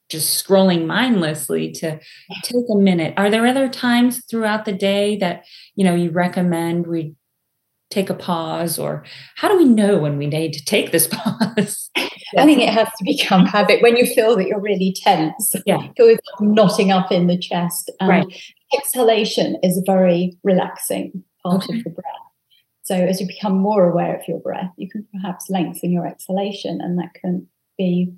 just 0.08 0.42
scrolling 0.42 0.86
mindlessly 0.86 1.70
to 1.72 2.00
take 2.42 2.64
a 2.72 2.76
minute. 2.76 3.12
Are 3.18 3.30
there 3.30 3.46
other 3.46 3.68
times 3.68 4.24
throughout 4.24 4.64
the 4.64 4.72
day 4.72 5.16
that, 5.18 5.44
you 5.76 5.84
know, 5.84 5.94
you 5.94 6.10
recommend 6.10 6.86
we 6.86 7.14
take 7.90 8.08
a 8.08 8.14
pause 8.14 8.78
or 8.78 9.04
how 9.36 9.48
do 9.48 9.58
we 9.58 9.66
know 9.66 9.98
when 9.98 10.16
we 10.16 10.26
need 10.26 10.54
to 10.54 10.64
take 10.64 10.92
this 10.92 11.06
pause? 11.12 11.90
I 12.38 12.46
think 12.46 12.60
it 12.60 12.70
has 12.70 12.88
to 12.88 13.04
become 13.04 13.44
habit 13.44 13.82
when 13.82 13.96
you 13.96 14.06
feel 14.06 14.34
that 14.36 14.46
you're 14.46 14.60
really 14.60 14.96
tense. 14.96 15.54
Yeah. 15.66 15.88
Feel 15.94 16.16
knotting 16.40 16.90
up 16.90 17.12
in 17.12 17.26
the 17.26 17.38
chest. 17.38 17.90
And 18.00 18.08
right. 18.08 18.42
exhalation 18.74 19.58
is 19.62 19.82
very 19.86 20.38
relaxing 20.42 21.22
part 21.44 21.64
okay. 21.64 21.78
of 21.78 21.84
the 21.84 21.90
breath. 21.90 22.14
So 22.82 22.94
as 22.94 23.20
you 23.20 23.26
become 23.26 23.56
more 23.56 23.90
aware 23.90 24.14
of 24.14 24.28
your 24.28 24.40
breath, 24.40 24.70
you 24.76 24.90
can 24.90 25.06
perhaps 25.12 25.48
lengthen 25.48 25.90
your 25.90 26.06
exhalation 26.06 26.80
and 26.82 26.98
that 26.98 27.14
can 27.14 27.46
be 27.78 28.12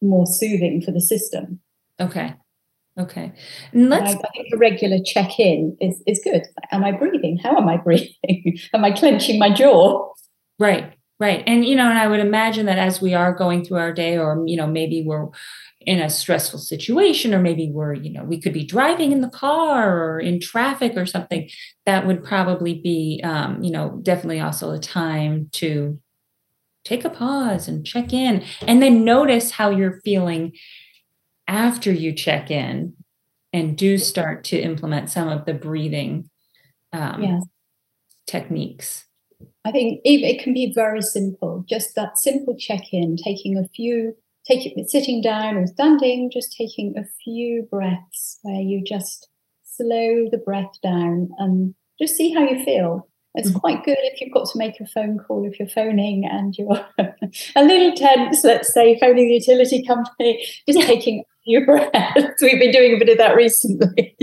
more 0.00 0.26
soothing 0.26 0.80
for 0.80 0.92
the 0.92 1.00
system. 1.00 1.60
Okay. 2.00 2.34
Okay. 2.98 3.32
And 3.72 3.90
let's 3.90 4.14
I, 4.14 4.18
I 4.18 4.30
think 4.34 4.48
a 4.52 4.56
regular 4.56 4.98
check-in 5.04 5.76
is, 5.80 6.02
is 6.06 6.20
good. 6.24 6.42
Am 6.72 6.84
I 6.84 6.92
breathing? 6.92 7.38
How 7.38 7.56
am 7.56 7.68
I 7.68 7.76
breathing? 7.84 8.58
am 8.74 8.84
I 8.84 8.92
clenching 8.92 9.38
my 9.38 9.52
jaw? 9.52 10.12
Right. 10.58 10.94
Right. 11.20 11.42
And 11.46 11.64
you 11.64 11.74
know, 11.74 11.88
and 11.88 11.98
I 11.98 12.06
would 12.06 12.20
imagine 12.20 12.66
that 12.66 12.78
as 12.78 13.00
we 13.00 13.12
are 13.12 13.32
going 13.32 13.64
through 13.64 13.78
our 13.78 13.92
day, 13.92 14.16
or 14.16 14.44
you 14.46 14.56
know, 14.56 14.68
maybe 14.68 15.02
we're 15.04 15.26
in 15.88 16.00
a 16.00 16.10
stressful 16.10 16.58
situation 16.58 17.32
or 17.32 17.38
maybe 17.38 17.70
we're 17.70 17.94
you 17.94 18.10
know 18.10 18.22
we 18.22 18.38
could 18.38 18.52
be 18.52 18.62
driving 18.62 19.10
in 19.10 19.22
the 19.22 19.30
car 19.30 19.98
or 19.98 20.20
in 20.20 20.38
traffic 20.38 20.92
or 20.96 21.06
something 21.06 21.48
that 21.86 22.06
would 22.06 22.22
probably 22.22 22.74
be 22.74 23.22
um, 23.24 23.62
you 23.62 23.70
know 23.70 23.98
definitely 24.02 24.38
also 24.38 24.70
a 24.70 24.78
time 24.78 25.48
to 25.50 25.98
take 26.84 27.06
a 27.06 27.10
pause 27.10 27.68
and 27.68 27.86
check 27.86 28.12
in 28.12 28.44
and 28.66 28.82
then 28.82 29.02
notice 29.02 29.52
how 29.52 29.70
you're 29.70 29.98
feeling 30.02 30.52
after 31.46 31.90
you 31.90 32.12
check 32.12 32.50
in 32.50 32.92
and 33.54 33.78
do 33.78 33.96
start 33.96 34.44
to 34.44 34.60
implement 34.60 35.08
some 35.08 35.28
of 35.28 35.46
the 35.46 35.54
breathing 35.54 36.28
um, 36.92 37.22
yes. 37.22 37.44
techniques 38.26 39.06
i 39.64 39.72
think 39.72 40.02
it 40.04 40.38
can 40.42 40.52
be 40.52 40.70
very 40.70 41.00
simple 41.00 41.64
just 41.66 41.94
that 41.94 42.18
simple 42.18 42.54
check-in 42.58 43.16
taking 43.16 43.56
a 43.56 43.66
few 43.68 44.14
taking 44.48 44.84
sitting 44.86 45.20
down 45.22 45.56
or 45.56 45.66
standing, 45.66 46.30
just 46.32 46.56
taking 46.56 46.94
a 46.96 47.04
few 47.22 47.68
breaths 47.70 48.38
where 48.42 48.60
you 48.60 48.82
just 48.84 49.28
slow 49.64 50.28
the 50.30 50.42
breath 50.44 50.80
down 50.82 51.28
and 51.38 51.74
just 52.00 52.16
see 52.16 52.32
how 52.32 52.42
you 52.42 52.64
feel. 52.64 53.08
It's 53.34 53.50
mm-hmm. 53.50 53.58
quite 53.58 53.84
good 53.84 53.98
if 54.00 54.20
you've 54.20 54.32
got 54.32 54.48
to 54.50 54.58
make 54.58 54.80
a 54.80 54.86
phone 54.86 55.18
call, 55.18 55.46
if 55.46 55.58
you're 55.58 55.68
phoning 55.68 56.24
and 56.24 56.56
you're 56.56 56.86
a 57.56 57.62
little 57.62 57.94
tense, 57.94 58.42
let's 58.42 58.72
say, 58.72 58.98
phoning 58.98 59.28
the 59.28 59.34
utility 59.34 59.84
company, 59.84 60.44
just 60.68 60.86
taking 60.86 61.22
your 61.48 61.64
breaths. 61.64 61.92
We've 62.42 62.60
been 62.60 62.70
doing 62.70 62.94
a 62.94 62.98
bit 62.98 63.08
of 63.08 63.18
that 63.18 63.34
recently. 63.34 64.16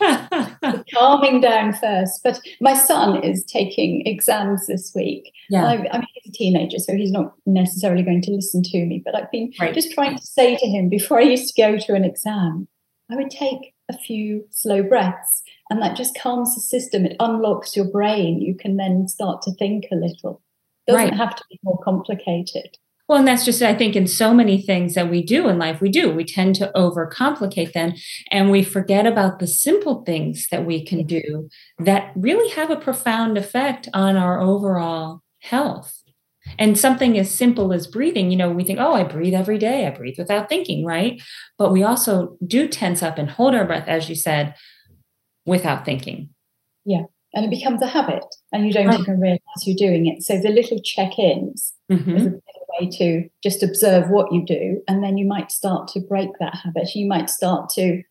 Calming 0.94 1.40
down 1.40 1.72
first. 1.72 2.20
But 2.22 2.40
my 2.60 2.74
son 2.74 3.22
is 3.24 3.44
taking 3.44 4.06
exams 4.06 4.66
this 4.66 4.92
week. 4.94 5.32
Yeah. 5.48 5.64
I, 5.64 5.72
I 5.72 5.98
mean, 5.98 6.06
he's 6.14 6.32
a 6.32 6.36
teenager, 6.36 6.78
so 6.78 6.94
he's 6.94 7.12
not 7.12 7.34
necessarily 7.46 8.02
going 8.02 8.22
to 8.22 8.30
listen 8.30 8.62
to 8.62 8.86
me. 8.86 9.02
But 9.04 9.16
I've 9.16 9.30
been 9.30 9.52
right. 9.58 9.74
just 9.74 9.92
trying 9.92 10.16
to 10.16 10.22
say 10.22 10.56
to 10.56 10.66
him 10.66 10.88
before 10.88 11.18
I 11.18 11.22
used 11.22 11.54
to 11.54 11.60
go 11.60 11.78
to 11.78 11.94
an 11.94 12.04
exam, 12.04 12.68
I 13.10 13.16
would 13.16 13.30
take 13.30 13.74
a 13.88 13.96
few 13.96 14.46
slow 14.50 14.82
breaths 14.82 15.42
and 15.68 15.82
that 15.82 15.96
just 15.96 16.18
calms 16.18 16.54
the 16.54 16.60
system. 16.60 17.06
It 17.06 17.16
unlocks 17.20 17.76
your 17.76 17.86
brain. 17.86 18.40
You 18.40 18.54
can 18.54 18.76
then 18.76 19.08
start 19.08 19.42
to 19.42 19.52
think 19.54 19.86
a 19.90 19.96
little. 19.96 20.42
It 20.86 20.92
doesn't 20.92 21.10
right. 21.10 21.16
have 21.16 21.36
to 21.36 21.44
be 21.50 21.58
more 21.62 21.80
complicated. 21.82 22.76
Well, 23.10 23.18
and 23.18 23.26
that's 23.26 23.44
just, 23.44 23.60
I 23.60 23.74
think, 23.74 23.96
in 23.96 24.06
so 24.06 24.32
many 24.32 24.62
things 24.62 24.94
that 24.94 25.10
we 25.10 25.20
do 25.20 25.48
in 25.48 25.58
life, 25.58 25.80
we 25.80 25.88
do. 25.88 26.12
We 26.12 26.24
tend 26.24 26.54
to 26.54 26.70
overcomplicate 26.76 27.72
them 27.72 27.94
and 28.30 28.52
we 28.52 28.62
forget 28.62 29.04
about 29.04 29.40
the 29.40 29.48
simple 29.48 30.04
things 30.04 30.46
that 30.52 30.64
we 30.64 30.84
can 30.84 31.04
do 31.04 31.48
that 31.80 32.12
really 32.14 32.48
have 32.50 32.70
a 32.70 32.76
profound 32.76 33.36
effect 33.36 33.88
on 33.92 34.16
our 34.16 34.38
overall 34.40 35.22
health. 35.40 36.04
And 36.56 36.78
something 36.78 37.18
as 37.18 37.34
simple 37.34 37.72
as 37.72 37.88
breathing, 37.88 38.30
you 38.30 38.36
know, 38.36 38.48
we 38.48 38.62
think, 38.62 38.78
oh, 38.78 38.94
I 38.94 39.02
breathe 39.02 39.34
every 39.34 39.58
day, 39.58 39.88
I 39.88 39.90
breathe 39.90 40.16
without 40.16 40.48
thinking, 40.48 40.86
right? 40.86 41.20
But 41.58 41.72
we 41.72 41.82
also 41.82 42.36
do 42.46 42.68
tense 42.68 43.02
up 43.02 43.18
and 43.18 43.28
hold 43.28 43.56
our 43.56 43.64
breath, 43.64 43.88
as 43.88 44.08
you 44.08 44.14
said, 44.14 44.54
without 45.44 45.84
thinking. 45.84 46.28
Yeah. 46.84 47.06
And 47.34 47.44
it 47.44 47.50
becomes 47.50 47.82
a 47.82 47.88
habit 47.88 48.24
and 48.52 48.68
you 48.68 48.72
don't 48.72 48.86
right. 48.86 49.00
even 49.00 49.18
realize 49.18 49.40
you're 49.66 49.74
doing 49.76 50.06
it. 50.06 50.22
So 50.22 50.38
the 50.40 50.50
little 50.50 50.80
check 50.80 51.18
ins 51.18 51.72
mm-hmm. 51.90 52.36
Way 52.78 52.88
to 52.98 53.28
just 53.42 53.62
observe 53.62 54.10
what 54.10 54.32
you 54.32 54.44
do. 54.44 54.82
And 54.88 55.02
then 55.02 55.16
you 55.18 55.26
might 55.26 55.50
start 55.50 55.88
to 55.88 56.00
break 56.00 56.30
that 56.38 56.54
habit. 56.54 56.94
You 56.94 57.06
might 57.06 57.30
start 57.30 57.70
to 57.70 58.02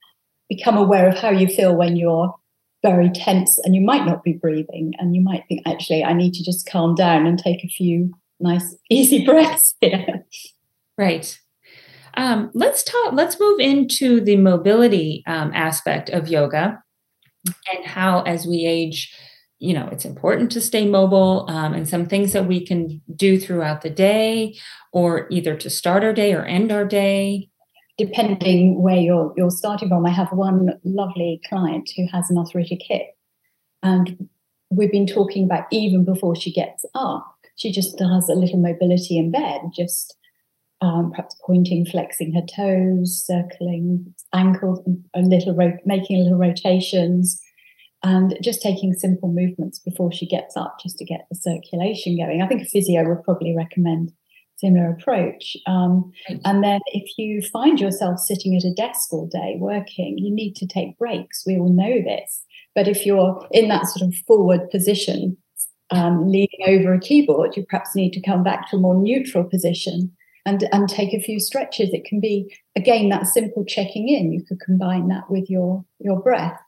become 0.50 0.78
aware 0.78 1.08
of 1.08 1.18
how 1.18 1.30
you 1.30 1.48
feel 1.48 1.76
when 1.76 1.96
you're 1.96 2.34
very 2.82 3.10
tense 3.10 3.60
and 3.60 3.76
you 3.76 3.82
might 3.82 4.06
not 4.06 4.24
be 4.24 4.34
breathing. 4.34 4.94
And 4.98 5.16
you 5.16 5.22
might 5.22 5.44
think, 5.48 5.62
actually, 5.66 6.04
I 6.04 6.14
need 6.14 6.34
to 6.36 6.44
just 6.44 6.66
calm 6.68 6.96
down 6.96 7.28
and 7.28 7.38
take 7.38 7.64
a 7.64 7.68
few 7.68 8.14
nice, 8.40 8.76
easy 8.90 9.26
breaths 9.26 9.76
here. 9.82 10.26
Right. 10.98 11.38
Um, 12.16 12.52
let's 12.54 12.84
talk, 12.84 13.14
let's 13.14 13.40
move 13.40 13.60
into 13.60 14.20
the 14.20 14.36
mobility 14.36 15.24
um, 15.28 15.52
aspect 15.54 16.10
of 16.10 16.28
yoga 16.28 16.82
and 17.46 17.86
how, 17.86 18.22
as 18.24 18.46
we 18.46 18.66
age, 18.66 19.16
you 19.60 19.74
know 19.74 19.88
it's 19.92 20.06
important 20.06 20.52
to 20.52 20.62
stay 20.62 20.88
mobile 20.88 21.46
um, 21.50 21.74
and 21.74 21.88
some 21.88 22.06
things 22.06 22.34
that 22.34 22.48
we 22.48 22.66
can 22.66 23.02
do 23.16 23.38
throughout 23.38 23.82
the 23.82 23.90
day 23.90 24.58
or 24.92 25.28
either 25.30 25.56
to 25.56 25.70
start 25.70 26.04
our 26.04 26.14
day 26.14 26.34
or 26.34 26.44
end 26.46 26.72
our 26.72 26.86
day. 26.86 27.50
Depending 27.98 28.82
where 28.82 28.98
you're 28.98 29.34
you're 29.36 29.52
starting 29.52 29.90
from 29.90 30.06
i 30.06 30.10
have 30.10 30.32
one 30.32 30.70
lovely 30.86 31.42
client 31.50 31.90
who 31.98 32.08
has 32.12 32.30
an 32.30 32.38
arthritic 32.38 32.80
hip 32.88 33.08
and 33.84 34.30
we've 34.70 34.92
been 34.92 35.06
talking 35.06 35.44
about 35.44 35.66
even 35.70 36.06
before 36.06 36.34
she 36.34 36.54
gets 36.54 36.86
up 36.96 37.36
she 37.58 37.74
just 37.74 37.98
does 37.98 38.30
a 38.30 38.36
little 38.36 38.58
mobility 38.60 39.18
in 39.18 39.32
bed 39.32 39.60
just 39.76 40.16
um, 40.80 41.12
perhaps 41.12 41.36
pointing 41.46 41.86
flexing 41.86 42.34
her 42.34 42.46
toes 42.56 43.22
circling 43.26 44.16
ankles 44.34 44.80
a 45.14 45.20
little 45.20 45.54
ro- 45.54 45.78
making 45.86 46.24
little 46.24 46.38
rotations 46.38 47.42
and 48.04 48.38
just 48.42 48.62
taking 48.62 48.94
simple 48.94 49.30
movements 49.30 49.80
before 49.80 50.12
she 50.12 50.26
gets 50.26 50.56
up 50.56 50.78
just 50.82 50.98
to 50.98 51.06
get 51.06 51.26
the 51.30 51.36
circulation 51.36 52.18
going. 52.18 52.42
I 52.42 52.48
think 52.48 52.62
a 52.62 52.66
physio 52.66 53.08
would 53.08 53.24
probably 53.24 53.56
recommend 53.56 54.14
similar 54.58 54.90
approach. 54.92 55.56
Um. 55.68 56.12
And 56.46 56.64
then 56.64 56.82
if 56.88 57.18
you 57.18 57.42
find 57.42 57.80
yourself 57.80 58.20
sitting 58.20 58.56
at 58.56 58.66
a 58.66 58.74
desk 58.74 59.14
all 59.14 59.28
day 59.28 59.56
working, 59.58 60.18
you 60.18 60.34
need 60.34 60.56
to 60.58 60.68
take 60.68 60.98
breaks. 60.98 61.44
We 61.46 61.58
all 61.58 61.72
know 61.72 62.02
this. 62.02 62.44
But 62.76 62.88
if 62.88 63.06
you're 63.06 63.48
in 63.52 63.70
that 63.70 63.88
sort 63.88 64.08
of 64.08 64.16
forward 64.28 64.70
position, 64.70 65.38
um, 65.92 66.30
leaning 66.30 66.62
over 66.68 66.94
a 66.94 67.00
keyboard, 67.00 67.58
you 67.58 67.66
perhaps 67.68 67.96
need 67.96 68.12
to 68.14 68.22
come 68.22 68.44
back 68.44 68.70
to 68.70 68.78
a 68.78 68.80
more 68.80 68.96
neutral 68.96 69.44
position 69.44 70.12
and, 70.46 70.68
and 70.72 70.88
take 70.88 71.14
a 71.14 71.22
few 71.22 71.40
stretches. 71.40 71.90
It 71.94 72.06
can 72.06 72.20
be, 72.20 72.56
again, 72.76 73.10
that 73.10 73.28
simple 73.28 73.66
checking 73.66 74.08
in. 74.08 74.32
You 74.32 74.44
could 74.44 74.60
combine 74.60 75.08
that 75.08 75.30
with 75.30 75.50
your, 75.50 75.84
your 76.00 76.22
breath. 76.22 76.60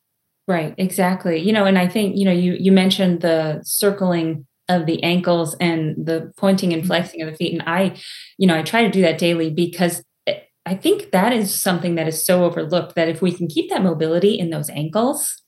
Right, 0.48 0.74
exactly. 0.78 1.40
You 1.40 1.54
know, 1.54 1.66
and 1.66 1.78
I 1.78 1.88
think, 1.88 2.18
you 2.18 2.26
know, 2.26 2.32
you 2.32 2.58
you 2.60 2.72
mentioned 2.72 3.22
the 3.22 3.62
circling 3.64 4.46
of 4.68 4.86
the 4.86 5.02
ankles 5.04 5.56
and 5.60 5.96
the 6.06 6.32
pointing 6.38 6.74
and 6.74 6.82
mm-hmm. 6.82 6.88
flexing 6.88 7.22
of 7.22 7.30
the 7.30 7.36
feet. 7.36 7.54
And 7.54 7.64
I, 7.68 7.96
you 8.38 8.48
know, 8.48 8.58
I 8.58 8.62
try 8.64 8.84
to 8.84 8.92
do 8.92 9.02
that 9.02 9.18
daily 9.18 9.50
because 9.50 10.04
I 10.66 10.76
think 10.76 11.12
that 11.12 11.34
is 11.34 11.60
something 11.60 11.96
that 11.96 12.08
is 12.08 12.24
so 12.24 12.44
overlooked 12.44 12.96
that 12.96 13.10
if 13.10 13.22
we 13.22 13.32
can 13.32 13.48
keep 13.48 13.70
that 13.70 13.84
mobility 13.84 14.38
in 14.38 14.52
those 14.52 14.70
ankles, 14.70 15.42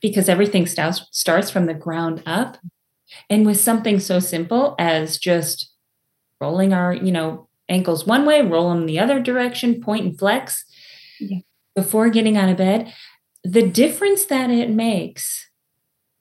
because 0.00 0.28
everything 0.28 0.66
starts 0.66 1.06
starts 1.10 1.50
from 1.50 1.66
the 1.66 1.74
ground 1.74 2.22
up, 2.26 2.58
and 3.30 3.46
with 3.46 3.58
something 3.58 3.98
so 3.98 4.18
simple 4.18 4.74
as 4.78 5.18
just 5.18 5.72
rolling 6.40 6.72
our, 6.72 6.92
you 6.92 7.12
know, 7.12 7.48
ankles 7.68 8.06
one 8.06 8.26
way, 8.26 8.42
roll 8.42 8.70
them 8.70 8.86
the 8.86 8.98
other 8.98 9.20
direction, 9.20 9.80
point 9.80 10.04
and 10.04 10.18
flex 10.18 10.64
yeah. 11.18 11.38
before 11.74 12.10
getting 12.10 12.36
out 12.36 12.50
of 12.50 12.58
bed, 12.58 12.92
the 13.44 13.66
difference 13.66 14.26
that 14.26 14.50
it 14.50 14.70
makes 14.70 15.50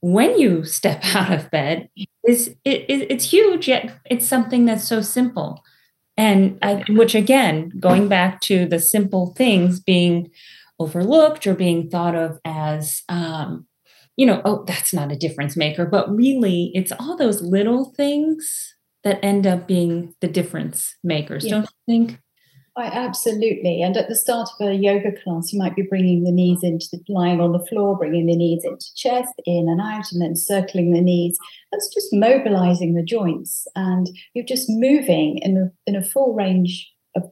when 0.01 0.37
you 0.39 0.63
step 0.63 1.03
out 1.15 1.31
of 1.31 1.51
bed 1.51 1.89
is 2.27 2.49
it, 2.65 2.85
it, 2.89 3.11
it's 3.11 3.31
huge 3.31 3.67
yet 3.67 3.97
it's 4.05 4.27
something 4.27 4.65
that's 4.65 4.87
so 4.87 5.01
simple. 5.01 5.63
And 6.17 6.59
I, 6.61 6.83
which 6.89 7.15
again 7.15 7.71
going 7.79 8.07
back 8.07 8.41
to 8.41 8.65
the 8.65 8.79
simple 8.79 9.33
things 9.35 9.79
being 9.79 10.29
overlooked 10.79 11.47
or 11.47 11.53
being 11.53 11.89
thought 11.89 12.15
of 12.15 12.39
as 12.43 13.03
um, 13.07 13.65
you 14.17 14.25
know 14.25 14.41
oh 14.45 14.63
that's 14.65 14.93
not 14.93 15.11
a 15.11 15.15
difference 15.15 15.55
maker 15.55 15.85
but 15.85 16.13
really 16.13 16.71
it's 16.73 16.91
all 16.99 17.15
those 17.15 17.41
little 17.41 17.93
things 17.95 18.75
that 19.03 19.23
end 19.23 19.47
up 19.47 19.67
being 19.67 20.13
the 20.21 20.27
difference 20.27 20.95
makers 21.03 21.45
yeah. 21.45 21.51
don't 21.51 21.63
you 21.63 21.67
think 21.87 22.19
I, 22.77 22.85
absolutely. 22.85 23.81
And 23.81 23.97
at 23.97 24.07
the 24.07 24.15
start 24.15 24.47
of 24.59 24.67
a 24.67 24.73
yoga 24.73 25.11
class, 25.11 25.51
you 25.51 25.59
might 25.59 25.75
be 25.75 25.81
bringing 25.81 26.23
the 26.23 26.31
knees 26.31 26.59
into 26.63 26.85
the, 26.93 27.01
lying 27.09 27.41
on 27.41 27.51
the 27.51 27.65
floor, 27.65 27.97
bringing 27.97 28.27
the 28.27 28.35
knees 28.35 28.63
into 28.63 28.85
chest, 28.95 29.33
in 29.45 29.67
and 29.67 29.81
out, 29.81 30.09
and 30.11 30.21
then 30.21 30.37
circling 30.37 30.93
the 30.93 31.01
knees. 31.01 31.37
That's 31.71 31.93
just 31.93 32.13
mobilizing 32.13 32.93
the 32.93 33.03
joints, 33.03 33.67
and 33.75 34.09
you're 34.33 34.45
just 34.45 34.69
moving 34.69 35.39
in 35.39 35.57
a 35.57 35.71
in 35.85 35.97
a 35.97 36.03
full 36.03 36.33
range 36.33 36.89
of 37.17 37.23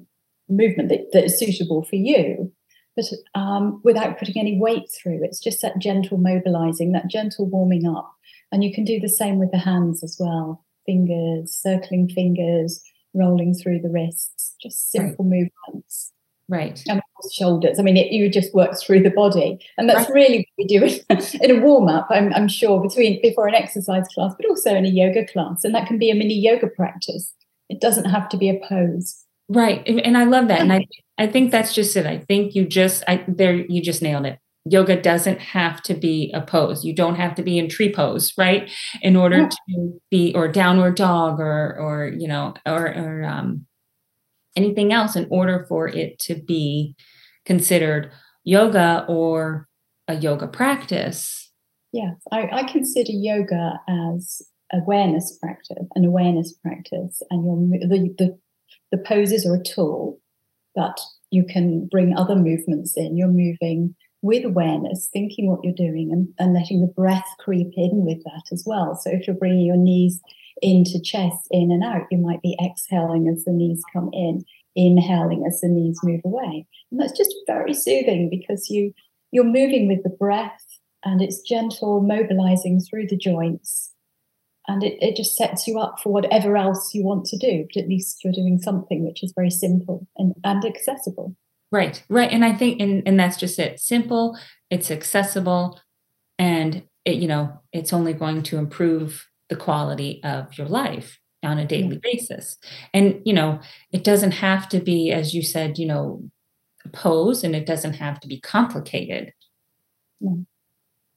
movement 0.50 0.90
that, 0.90 1.08
that 1.14 1.26
is 1.26 1.40
suitable 1.40 1.84
for 1.84 1.96
you, 1.96 2.52
but 2.98 3.06
um, 3.34 3.80
without 3.84 4.20
putting 4.20 4.38
any 4.38 4.60
weight 4.60 4.90
through. 4.92 5.24
It's 5.24 5.40
just 5.40 5.62
that 5.62 5.80
gentle 5.80 6.18
mobilizing, 6.18 6.92
that 6.92 7.10
gentle 7.10 7.50
warming 7.50 7.88
up, 7.88 8.14
and 8.52 8.62
you 8.62 8.74
can 8.74 8.84
do 8.84 9.00
the 9.00 9.08
same 9.08 9.40
with 9.40 9.52
the 9.52 9.58
hands 9.58 10.04
as 10.04 10.18
well. 10.20 10.66
Fingers, 10.86 11.54
circling 11.54 12.10
fingers, 12.10 12.82
rolling 13.14 13.54
through 13.54 13.80
the 13.80 13.90
wrists, 13.90 14.56
just 14.62 14.92
simple 14.92 15.26
right. 15.26 15.50
movements. 15.68 16.12
Right. 16.48 16.82
And 16.88 17.00
shoulders. 17.32 17.78
I 17.78 17.84
mean, 17.84 17.96
it, 17.96 18.12
you 18.12 18.28
just 18.28 18.56
work 18.56 18.80
through 18.80 19.04
the 19.04 19.12
body. 19.12 19.60
And 19.78 19.88
that's 19.88 20.10
right. 20.10 20.16
really 20.16 20.38
what 20.38 20.48
we 20.58 20.66
do 20.66 20.84
in, 20.84 21.22
in 21.42 21.58
a 21.58 21.62
warm 21.62 21.88
up, 21.88 22.08
I'm, 22.10 22.34
I'm 22.34 22.48
sure, 22.48 22.82
between 22.82 23.22
before 23.22 23.48
an 23.48 23.54
exercise 23.54 24.08
class, 24.14 24.34
but 24.36 24.50
also 24.50 24.74
in 24.74 24.86
a 24.86 24.90
yoga 24.90 25.26
class. 25.28 25.64
And 25.64 25.76
that 25.76 25.88
can 25.88 26.00
be 26.00 26.10
a 26.10 26.16
mini 26.16 26.34
yoga 26.34 26.68
practice. 26.68 27.34
It 27.70 27.80
doesn't 27.80 28.06
have 28.06 28.30
to 28.30 28.38
be 28.38 28.50
a 28.50 28.60
pose. 28.68 29.26
Right. 29.48 29.88
And 29.88 30.18
I 30.18 30.24
love 30.24 30.48
that. 30.48 30.62
And 30.62 30.74
I, 30.74 30.88
I 31.20 31.28
think 31.28 31.52
that's 31.52 31.74
just 31.74 31.96
it. 31.96 32.08
I 32.08 32.18
think 32.18 32.56
you 32.56 32.66
just, 32.66 33.04
I, 33.08 33.24
there, 33.28 33.54
you 33.54 33.82
just 33.82 34.02
nailed 34.02 34.26
it 34.26 34.40
yoga 34.66 35.02
doesn't 35.02 35.40
have 35.40 35.82
to 35.84 35.94
be 35.94 36.32
a 36.34 36.42
pose. 36.42 36.84
You 36.84 36.94
don't 36.94 37.16
have 37.16 37.36
to 37.36 37.44
be 37.44 37.58
in 37.58 37.70
tree 37.70 37.92
pose, 37.92 38.34
right? 38.38 38.70
In 39.02 39.16
order 39.16 39.38
yeah. 39.38 39.50
to 39.50 40.02
be 40.12 40.34
or 40.36 40.48
downward 40.48 40.96
dog 40.96 41.40
or 41.40 41.78
or 41.80 42.12
you 42.18 42.28
know 42.28 42.54
or 42.66 42.88
or 42.88 43.24
um, 43.24 43.66
anything 44.56 44.94
else 44.94 45.16
in 45.16 45.28
order 45.30 45.66
for 45.68 45.88
it 45.88 46.20
to 46.20 46.36
be 46.36 46.96
considered 47.46 48.12
yoga 48.44 49.06
or 49.08 49.68
a 50.08 50.16
yoga 50.16 50.48
practice. 50.48 51.52
Yes, 51.92 52.16
I, 52.32 52.48
I 52.52 52.64
consider 52.64 53.12
yoga 53.12 53.80
as 53.88 54.42
awareness 54.72 55.38
practice, 55.42 55.88
an 55.96 56.06
awareness 56.06 56.54
practice, 56.54 57.22
and 57.32 57.46
your 57.46 57.88
the, 57.88 58.14
the 58.18 58.40
the 58.92 58.98
poses 58.98 59.46
are 59.46 59.56
a 59.56 59.64
tool, 59.64 60.20
but 60.76 61.00
you 61.32 61.46
can 61.46 61.88
bring 61.90 62.16
other 62.18 62.36
movements 62.36 62.94
in. 62.96 63.18
You're 63.18 63.28
moving 63.28 63.96
with 64.22 64.44
awareness, 64.44 65.10
thinking 65.12 65.50
what 65.50 65.64
you're 65.64 65.74
doing 65.74 66.10
and, 66.12 66.28
and 66.40 66.54
letting 66.54 66.82
the 66.82 66.88
breath 66.88 67.28
creep 67.40 67.72
in 67.76 68.06
with 68.06 68.24
that 68.26 68.44
as 68.52 68.64
well. 68.66 68.96
So 68.96 69.10
if 69.12 69.26
you're 69.26 69.36
bringing 69.36 69.66
your 69.66 69.78
knees 69.78 70.20
into 70.62 71.00
chest, 71.02 71.48
in 71.52 71.72
and 71.72 71.84
out, 71.84 72.08
you 72.12 72.18
might 72.18 72.42
be 72.42 72.58
exhaling 72.64 73.28
as 73.30 73.46
the 73.46 73.52
knees 73.52 73.82
come 73.94 74.10
in, 74.12 74.44
inhaling 74.76 75.46
as 75.48 75.62
the 75.62 75.70
knees 75.70 76.00
move 76.04 76.22
away. 76.26 76.66
And 76.92 77.00
that's 77.00 77.18
just 77.18 77.34
very 77.48 77.74
soothing 77.74 78.30
because 78.30 78.70
you 78.70 78.94
you're 79.32 79.44
moving 79.44 79.88
with 79.88 80.02
the 80.04 80.10
breath 80.10 80.66
and 81.06 81.22
it's 81.22 81.42
gentle, 81.42 82.02
mobilizing 82.02 82.82
through 82.82 83.08
the 83.08 83.18
joints. 83.18 83.94
And 84.68 84.84
it, 84.84 84.98
it 85.02 85.16
just 85.16 85.36
sets 85.36 85.68
you 85.68 85.80
up 85.80 86.00
for 86.02 86.12
whatever 86.12 86.58
else 86.58 86.94
you 86.94 87.04
want 87.04 87.26
to 87.28 87.38
do, 87.38 87.66
but 87.74 87.82
at 87.82 87.88
least 87.88 88.24
you're 88.24 88.34
doing 88.34 88.60
something 88.60 89.06
which 89.06 89.24
is 89.24 89.34
very 89.36 89.50
simple 89.50 90.08
and, 90.18 90.34
and 90.44 90.66
accessible. 90.66 91.36
Right, 91.72 92.04
right. 92.10 92.32
And 92.32 92.44
I 92.44 92.54
think, 92.54 92.82
and, 92.82 93.04
and 93.06 93.20
that's 93.20 93.38
just 93.38 93.60
it 93.60 93.80
simple, 93.80 94.38
it's 94.70 94.90
accessible, 94.90 95.80
and 96.38 96.84
it, 97.06 97.16
you 97.16 97.28
know, 97.28 97.62
it's 97.72 97.94
only 97.94 98.14
going 98.14 98.44
to 98.44 98.58
improve 98.58 99.28
the 99.50 99.56
quality 99.56 100.22
of 100.24 100.58
your 100.58 100.68
life 100.68 101.20
on 101.44 101.58
a 101.58 101.66
daily 101.66 102.00
yeah. 102.04 102.12
basis. 102.12 102.58
And, 102.94 103.22
you 103.26 103.34
know, 103.34 103.60
it 103.92 104.04
doesn't 104.04 104.32
have 104.32 104.68
to 104.70 104.80
be, 104.80 105.12
as 105.12 105.34
you 105.34 105.42
said, 105.42 105.78
you 105.78 105.86
know, 105.86 106.30
pose 106.92 107.44
and 107.44 107.56
it 107.56 107.66
doesn't 107.66 107.94
have 107.94 108.20
to 108.22 108.28
be 108.28 108.40
complicated. 108.40 109.34
No, 110.20 110.46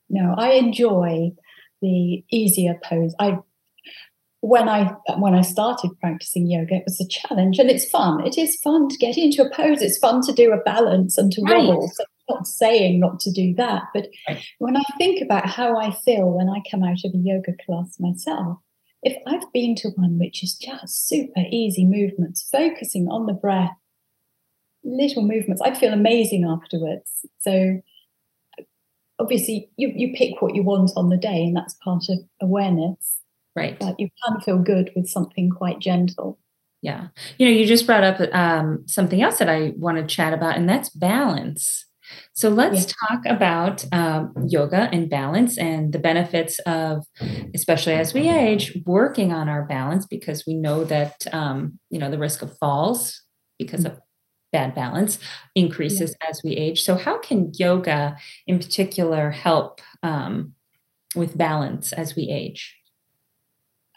no 0.09 0.35
I 0.37 0.53
enjoy 0.53 1.33
the 1.81 2.25
easier 2.31 2.79
pose. 2.83 3.15
I 3.19 3.38
when 4.42 4.68
I 4.68 4.92
when 5.18 5.35
I 5.35 5.42
started 5.42 5.92
practicing 6.00 6.50
yoga, 6.50 6.74
it 6.74 6.83
was 6.85 7.00
a 7.00 7.07
challenge, 7.07 7.61
and 7.61 7.70
it's 7.70 7.88
fun. 7.88 8.26
It 8.26 8.37
is 8.37 8.57
fun 8.57 8.88
to 8.88 8.96
get 8.96 9.16
into 9.16 9.40
a 9.40 9.50
pose. 9.55 9.81
It's 9.81 9.98
fun 9.98 10.20
to 10.22 10.33
do 10.33 10.52
a 10.52 10.61
balance 10.64 11.16
and 11.16 11.31
to 11.33 11.42
right. 11.42 11.64
wobble. 11.64 11.88
So 11.94 12.02
I'm 12.02 12.37
not 12.37 12.46
saying 12.48 12.98
not 12.98 13.20
to 13.20 13.31
do 13.31 13.55
that, 13.55 13.85
but 13.94 14.09
right. 14.28 14.44
when 14.59 14.76
I 14.76 14.83
think 14.98 15.22
about 15.22 15.48
how 15.48 15.78
I 15.78 15.92
feel 16.05 16.28
when 16.28 16.48
I 16.48 16.61
come 16.68 16.83
out 16.83 17.05
of 17.05 17.14
a 17.14 17.18
yoga 17.18 17.52
class 17.64 17.98
myself, 18.00 18.59
if 19.05 19.16
I've 19.28 19.50
been 19.52 19.76
to 19.76 19.90
one 19.90 20.18
which 20.18 20.42
is 20.42 20.55
just 20.55 21.07
super 21.07 21.44
easy 21.48 21.87
movements, 21.87 22.48
focusing 22.50 23.07
on 23.07 23.26
the 23.26 23.35
breath, 23.35 23.76
little 24.83 25.22
movements, 25.22 25.62
I 25.62 25.72
feel 25.72 25.92
amazing 25.92 26.44
afterwards. 26.44 27.09
So 27.38 27.81
obviously, 29.20 29.70
you 29.76 29.92
you 29.94 30.12
pick 30.16 30.42
what 30.42 30.57
you 30.57 30.64
want 30.64 30.90
on 30.96 31.11
the 31.11 31.16
day, 31.16 31.44
and 31.44 31.57
that's 31.57 31.74
part 31.85 32.07
of 32.09 32.18
awareness 32.40 33.22
Right. 33.55 33.79
But 33.79 33.99
you 33.99 34.09
can 34.25 34.41
feel 34.41 34.59
good 34.59 34.91
with 34.97 35.09
something 35.09 35.51
quite 35.51 35.79
gentle. 35.79 36.38
Yeah. 36.81 37.09
You 37.38 37.47
know, 37.47 37.53
you 37.53 37.67
just 37.67 37.87
brought 37.87 38.03
up 38.03 38.21
um, 38.35 38.85
something 38.87 39.23
else 39.23 39.38
that 39.38 39.49
I 39.49 39.73
want 39.77 39.99
to 39.99 40.15
chat 40.15 40.33
about, 40.33 40.57
and 40.57 40.69
that's 40.69 40.91
balance. 40.91 41.87
So 42.35 42.49
let's 42.49 42.87
yeah. 42.87 42.93
talk 43.09 43.27
about 43.27 43.85
um, 43.93 44.35
yoga 44.49 44.88
and 44.93 45.09
balance 45.09 45.57
and 45.57 45.93
the 45.93 45.99
benefits 45.99 46.59
of, 46.61 47.07
especially 47.55 47.95
as 47.95 48.12
we 48.12 48.29
age, 48.29 48.77
working 48.85 49.33
on 49.33 49.49
our 49.49 49.65
balance 49.65 50.07
because 50.07 50.45
we 50.47 50.55
know 50.55 50.85
that, 50.85 51.27
um, 51.33 51.79
you 51.91 51.99
know, 51.99 52.11
the 52.11 52.19
risk 52.19 52.43
of 52.43 52.57
falls 52.59 53.23
because 53.59 53.85
of 53.85 53.99
bad 54.53 54.75
balance 54.75 55.19
increases 55.55 56.15
yeah. 56.21 56.31
as 56.31 56.43
we 56.45 56.53
age. 56.53 56.83
So, 56.83 56.97
how 56.97 57.19
can 57.19 57.53
yoga 57.55 58.17
in 58.47 58.59
particular 58.59 59.31
help 59.31 59.81
um, 60.03 60.55
with 61.15 61.38
balance 61.38 61.93
as 61.93 62.15
we 62.15 62.29
age? 62.29 62.77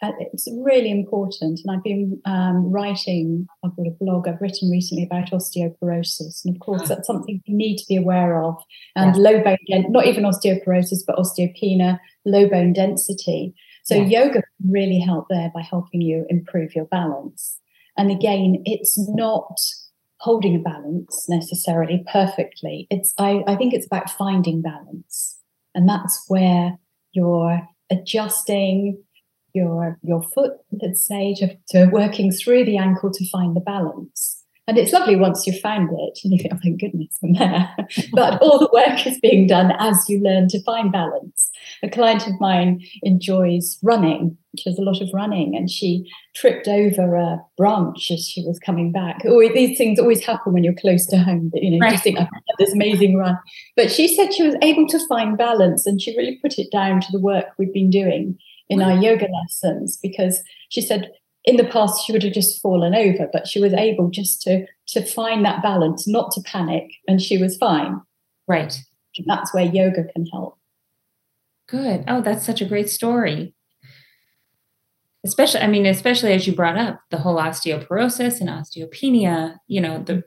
Uh, 0.02 0.12
it's 0.20 0.46
really 0.62 0.90
important. 0.90 1.60
And 1.64 1.74
I've 1.74 1.82
been 1.82 2.20
um, 2.26 2.70
writing, 2.70 3.46
I've 3.64 3.74
got 3.76 3.86
a 3.86 3.96
blog 3.98 4.28
I've 4.28 4.40
written 4.40 4.70
recently 4.70 5.04
about 5.04 5.30
osteoporosis. 5.30 6.44
And 6.44 6.54
of 6.54 6.60
course, 6.60 6.82
ah. 6.84 6.88
that's 6.88 7.06
something 7.06 7.40
you 7.46 7.56
need 7.56 7.78
to 7.78 7.86
be 7.88 7.96
aware 7.96 8.42
of. 8.42 8.56
And 8.94 9.16
low 9.16 9.42
bone, 9.42 9.56
not 9.68 10.06
even 10.06 10.24
osteoporosis, 10.24 10.98
but 11.06 11.16
osteopenia, 11.16 11.98
low 12.26 12.48
bone 12.48 12.74
density. 12.74 13.54
So 13.84 13.94
yeah. 13.94 14.24
yoga 14.24 14.42
can 14.42 14.70
really 14.70 14.98
help 14.98 15.28
there 15.30 15.50
by 15.54 15.62
helping 15.62 16.02
you 16.02 16.26
improve 16.28 16.74
your 16.74 16.86
balance. 16.86 17.58
And 17.96 18.10
again, 18.10 18.62
it's 18.66 18.98
not 18.98 19.58
holding 20.18 20.56
a 20.56 20.58
balance 20.58 21.26
necessarily 21.28 22.04
perfectly. 22.12 22.86
It's 22.90 23.14
I, 23.16 23.44
I 23.46 23.56
think 23.56 23.72
it's 23.72 23.86
about 23.86 24.10
finding 24.10 24.60
balance. 24.60 25.38
And 25.74 25.88
that's 25.88 26.24
where 26.28 26.78
you're 27.12 27.62
adjusting 27.90 29.02
your 29.56 29.98
your 30.02 30.22
foot, 30.22 30.52
let's 30.82 31.04
say, 31.04 31.34
to, 31.38 31.56
to 31.70 31.86
working 31.86 32.30
through 32.30 32.64
the 32.64 32.76
ankle 32.76 33.10
to 33.10 33.30
find 33.30 33.56
the 33.56 33.60
balance. 33.60 34.44
And 34.68 34.78
it's 34.78 34.92
lovely 34.92 35.14
once 35.14 35.46
you've 35.46 35.60
found 35.60 35.90
it 35.92 36.18
and 36.24 36.32
you 36.32 36.40
think, 36.40 36.52
oh, 36.52 36.58
thank 36.60 36.80
goodness 36.80 37.16
I'm 37.22 37.34
there. 37.34 37.72
but 38.12 38.42
all 38.42 38.58
the 38.58 38.68
work 38.72 39.06
is 39.06 39.20
being 39.20 39.46
done 39.46 39.72
as 39.78 40.04
you 40.08 40.20
learn 40.20 40.48
to 40.48 40.62
find 40.64 40.90
balance. 40.90 41.50
A 41.84 41.88
client 41.88 42.26
of 42.26 42.40
mine 42.40 42.80
enjoys 43.02 43.78
running. 43.84 44.36
She 44.58 44.68
does 44.68 44.78
a 44.78 44.82
lot 44.82 45.00
of 45.00 45.08
running 45.14 45.54
and 45.54 45.70
she 45.70 46.10
tripped 46.34 46.66
over 46.66 47.14
a 47.14 47.38
branch 47.56 48.10
as 48.10 48.26
she 48.26 48.42
was 48.42 48.58
coming 48.58 48.90
back. 48.90 49.20
Oh, 49.24 49.40
these 49.54 49.78
things 49.78 50.00
always 50.00 50.24
happen 50.24 50.52
when 50.52 50.64
you're 50.64 50.74
close 50.74 51.06
to 51.06 51.18
home. 51.18 51.52
You 51.54 51.78
know, 51.78 51.78
right. 51.78 51.92
Oh, 51.92 51.94
you 51.94 52.00
think, 52.00 52.18
I 52.18 52.22
had 52.22 52.56
this 52.58 52.72
amazing 52.72 53.16
run. 53.16 53.38
But 53.76 53.92
she 53.92 54.08
said 54.16 54.34
she 54.34 54.42
was 54.42 54.56
able 54.62 54.88
to 54.88 55.06
find 55.06 55.38
balance 55.38 55.86
and 55.86 56.00
she 56.00 56.16
really 56.16 56.40
put 56.42 56.58
it 56.58 56.72
down 56.72 57.00
to 57.02 57.12
the 57.12 57.20
work 57.20 57.46
we've 57.56 57.72
been 57.72 57.90
doing 57.90 58.36
in 58.68 58.82
our 58.82 58.94
yoga 58.94 59.26
lessons 59.40 59.96
because 60.02 60.42
she 60.68 60.80
said 60.80 61.10
in 61.44 61.56
the 61.56 61.64
past 61.64 62.04
she 62.04 62.12
would 62.12 62.24
have 62.24 62.32
just 62.32 62.60
fallen 62.60 62.94
over, 62.94 63.28
but 63.32 63.46
she 63.46 63.60
was 63.60 63.72
able 63.72 64.10
just 64.10 64.42
to 64.42 64.66
to 64.88 65.04
find 65.04 65.44
that 65.44 65.62
balance, 65.62 66.06
not 66.06 66.32
to 66.32 66.40
panic, 66.42 66.90
and 67.08 67.20
she 67.22 67.38
was 67.38 67.56
fine. 67.56 68.00
Right. 68.46 68.78
That's 69.26 69.54
where 69.54 69.64
yoga 69.64 70.04
can 70.12 70.26
help. 70.26 70.58
Good. 71.66 72.04
Oh, 72.06 72.20
that's 72.20 72.44
such 72.44 72.60
a 72.60 72.66
great 72.66 72.90
story. 72.90 73.54
Especially, 75.24 75.60
I 75.60 75.66
mean, 75.66 75.86
especially 75.86 76.32
as 76.32 76.46
you 76.46 76.54
brought 76.54 76.78
up 76.78 77.00
the 77.10 77.18
whole 77.18 77.36
osteoporosis 77.36 78.40
and 78.40 78.48
osteopenia, 78.48 79.56
you 79.66 79.80
know, 79.80 80.02
the 80.02 80.24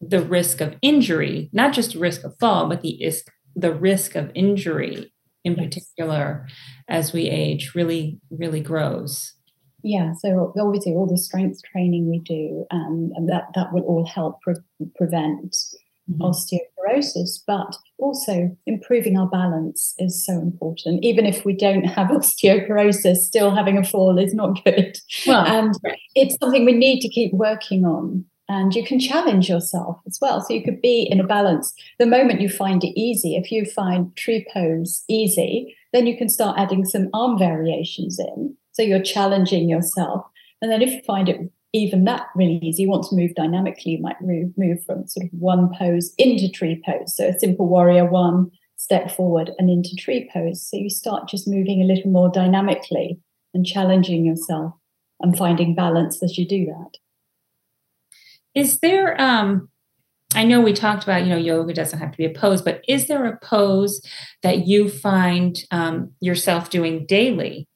the 0.00 0.22
risk 0.22 0.60
of 0.60 0.76
injury, 0.82 1.50
not 1.52 1.72
just 1.72 1.94
risk 1.94 2.24
of 2.24 2.36
fall, 2.38 2.68
but 2.68 2.82
the 2.82 3.02
is 3.02 3.24
the 3.54 3.72
risk 3.72 4.14
of 4.14 4.30
injury 4.34 5.12
in 5.44 5.54
yes. 5.54 5.64
particular 5.64 6.46
as 6.88 7.12
we 7.12 7.28
age 7.28 7.72
really, 7.74 8.18
really 8.30 8.60
grows. 8.60 9.34
Yeah, 9.82 10.12
so 10.18 10.52
obviously 10.58 10.92
all 10.92 11.06
the 11.06 11.16
strength 11.16 11.60
training 11.72 12.10
we 12.10 12.18
do, 12.18 12.66
um, 12.70 13.12
and 13.14 13.28
that 13.28 13.44
that 13.54 13.72
will 13.72 13.82
all 13.82 14.06
help 14.06 14.40
pre- 14.42 14.54
prevent 14.96 15.56
mm-hmm. 16.10 16.22
osteoporosis, 16.22 17.40
but 17.46 17.74
also 17.98 18.54
improving 18.66 19.16
our 19.16 19.28
balance 19.28 19.94
is 19.98 20.24
so 20.24 20.34
important. 20.34 21.02
Even 21.04 21.24
if 21.24 21.44
we 21.44 21.54
don't 21.54 21.84
have 21.84 22.08
osteoporosis, 22.10 23.16
still 23.16 23.54
having 23.54 23.78
a 23.78 23.84
fall 23.84 24.18
is 24.18 24.34
not 24.34 24.62
good. 24.64 24.98
Well, 25.26 25.46
and 25.46 25.74
it's 26.14 26.36
something 26.40 26.64
we 26.64 26.72
need 26.72 27.00
to 27.00 27.08
keep 27.08 27.32
working 27.32 27.84
on. 27.84 28.24
And 28.50 28.74
you 28.74 28.84
can 28.84 28.98
challenge 28.98 29.48
yourself 29.48 30.00
as 30.08 30.18
well. 30.20 30.40
So 30.40 30.52
you 30.52 30.64
could 30.64 30.82
be 30.82 31.06
in 31.08 31.20
a 31.20 31.26
balance. 31.26 31.72
The 32.00 32.06
moment 32.06 32.40
you 32.40 32.48
find 32.48 32.82
it 32.82 32.98
easy, 32.98 33.36
if 33.36 33.52
you 33.52 33.64
find 33.64 34.14
tree 34.16 34.44
pose 34.52 35.04
easy, 35.06 35.76
then 35.92 36.08
you 36.08 36.18
can 36.18 36.28
start 36.28 36.58
adding 36.58 36.84
some 36.84 37.10
arm 37.14 37.38
variations 37.38 38.18
in. 38.18 38.56
So 38.72 38.82
you're 38.82 39.04
challenging 39.04 39.68
yourself. 39.68 40.26
And 40.60 40.68
then 40.68 40.82
if 40.82 40.90
you 40.90 41.00
find 41.02 41.28
it 41.28 41.52
even 41.72 42.04
that 42.06 42.26
really 42.34 42.58
easy. 42.60 42.82
You 42.82 42.90
want 42.90 43.04
to 43.04 43.14
move 43.14 43.36
dynamically, 43.36 43.92
you 43.92 44.02
might 44.02 44.20
move, 44.20 44.50
move 44.56 44.82
from 44.84 45.06
sort 45.06 45.26
of 45.26 45.30
one 45.38 45.72
pose 45.78 46.12
into 46.18 46.50
tree 46.50 46.82
pose. 46.84 47.14
So 47.14 47.28
a 47.28 47.38
simple 47.38 47.68
warrior 47.68 48.04
one, 48.04 48.50
step 48.74 49.12
forward 49.12 49.52
and 49.60 49.70
into 49.70 49.94
tree 49.96 50.28
pose. 50.32 50.68
So 50.68 50.76
you 50.76 50.90
start 50.90 51.28
just 51.28 51.46
moving 51.46 51.80
a 51.80 51.84
little 51.84 52.10
more 52.10 52.28
dynamically 52.28 53.20
and 53.54 53.64
challenging 53.64 54.24
yourself 54.24 54.72
and 55.20 55.38
finding 55.38 55.76
balance 55.76 56.20
as 56.20 56.36
you 56.36 56.48
do 56.48 56.66
that. 56.66 56.98
Is 58.60 58.78
there 58.80 59.20
um 59.20 59.68
I 60.34 60.44
know 60.44 60.60
we 60.60 60.72
talked 60.72 61.02
about, 61.02 61.24
you 61.24 61.28
know, 61.28 61.36
yoga 61.36 61.74
doesn't 61.74 61.98
have 61.98 62.12
to 62.12 62.16
be 62.16 62.24
a 62.24 62.30
pose, 62.30 62.62
but 62.62 62.84
is 62.86 63.08
there 63.08 63.26
a 63.26 63.36
pose 63.38 64.00
that 64.44 64.68
you 64.68 64.88
find 64.88 65.58
um, 65.72 66.12
yourself 66.20 66.70
doing 66.70 67.04
daily 67.04 67.66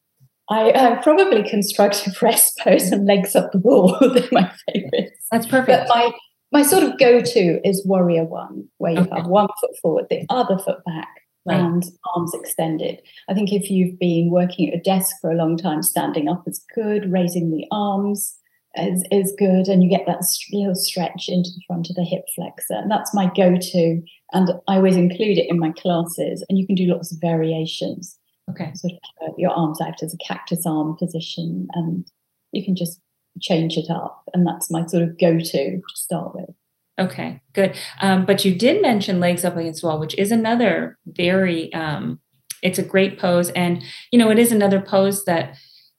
I 0.50 0.70
uh, 0.70 1.02
probably 1.02 1.48
constructive 1.48 2.20
rest 2.20 2.58
pose 2.62 2.90
and 2.92 3.06
legs 3.06 3.34
up 3.34 3.52
the 3.52 3.58
wall. 3.58 3.96
They're 4.14 4.28
my 4.30 4.52
favorites. 4.68 5.26
That's 5.30 5.46
perfect. 5.46 5.88
But 5.88 5.88
my 5.88 6.12
my 6.52 6.62
sort 6.62 6.84
of 6.84 6.98
go 6.98 7.20
to 7.20 7.68
is 7.68 7.84
warrior 7.86 8.24
one, 8.24 8.68
where 8.78 8.92
you 8.92 9.00
okay. 9.00 9.16
have 9.16 9.26
one 9.26 9.48
foot 9.60 9.70
forward, 9.80 10.06
the 10.10 10.24
other 10.28 10.58
foot 10.58 10.84
back, 10.84 11.08
right. 11.46 11.58
and 11.58 11.82
arms 12.14 12.32
extended. 12.34 13.00
I 13.28 13.34
think 13.34 13.52
if 13.52 13.70
you've 13.70 13.98
been 13.98 14.30
working 14.30 14.68
at 14.68 14.78
a 14.78 14.82
desk 14.82 15.16
for 15.20 15.30
a 15.30 15.34
long 15.34 15.56
time, 15.56 15.82
standing 15.82 16.28
up 16.28 16.44
is 16.46 16.64
good. 16.74 17.10
Raising 17.10 17.50
the 17.50 17.66
arms 17.70 18.36
is, 18.76 19.04
is 19.10 19.34
good, 19.38 19.68
and 19.68 19.82
you 19.82 19.90
get 19.90 20.06
that 20.06 20.24
little 20.52 20.74
stretch 20.74 21.28
into 21.28 21.50
the 21.50 21.62
front 21.66 21.90
of 21.90 21.96
the 21.96 22.04
hip 22.04 22.24
flexor. 22.34 22.74
And 22.74 22.90
that's 22.90 23.14
my 23.14 23.30
go 23.36 23.56
to, 23.56 24.02
and 24.32 24.50
I 24.68 24.76
always 24.76 24.96
include 24.96 25.38
it 25.38 25.48
in 25.48 25.58
my 25.58 25.72
classes. 25.72 26.44
And 26.48 26.58
you 26.58 26.66
can 26.66 26.76
do 26.76 26.86
lots 26.86 27.12
of 27.12 27.18
variations. 27.20 28.18
Okay. 28.50 28.72
Sort 28.74 28.92
of 28.92 29.28
uh, 29.28 29.32
your 29.38 29.50
arms 29.50 29.80
out 29.80 30.02
as 30.02 30.14
a 30.14 30.18
cactus 30.26 30.66
arm 30.66 30.96
position, 30.96 31.68
and 31.72 32.06
you 32.52 32.64
can 32.64 32.76
just 32.76 33.00
change 33.40 33.76
it 33.76 33.90
up. 33.90 34.22
And 34.32 34.46
that's 34.46 34.70
my 34.70 34.86
sort 34.86 35.02
of 35.02 35.18
go 35.18 35.38
to 35.38 35.76
to 35.76 35.82
start 35.94 36.34
with. 36.34 36.50
Okay, 36.98 37.40
good. 37.52 37.76
Um, 38.00 38.24
but 38.24 38.44
you 38.44 38.54
did 38.54 38.80
mention 38.80 39.18
legs 39.18 39.44
up 39.44 39.56
against 39.56 39.80
the 39.80 39.88
wall, 39.88 39.98
which 39.98 40.16
is 40.16 40.30
another 40.30 40.96
very, 41.06 41.72
um, 41.74 42.20
it's 42.62 42.78
a 42.78 42.84
great 42.84 43.18
pose. 43.18 43.50
And, 43.50 43.82
you 44.12 44.18
know, 44.18 44.30
it 44.30 44.38
is 44.38 44.52
another 44.52 44.80
pose 44.80 45.24
that 45.24 45.56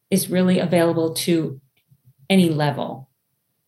is 0.10 0.30
really 0.30 0.58
available 0.58 1.14
to 1.14 1.60
any 2.30 2.50
level. 2.50 3.10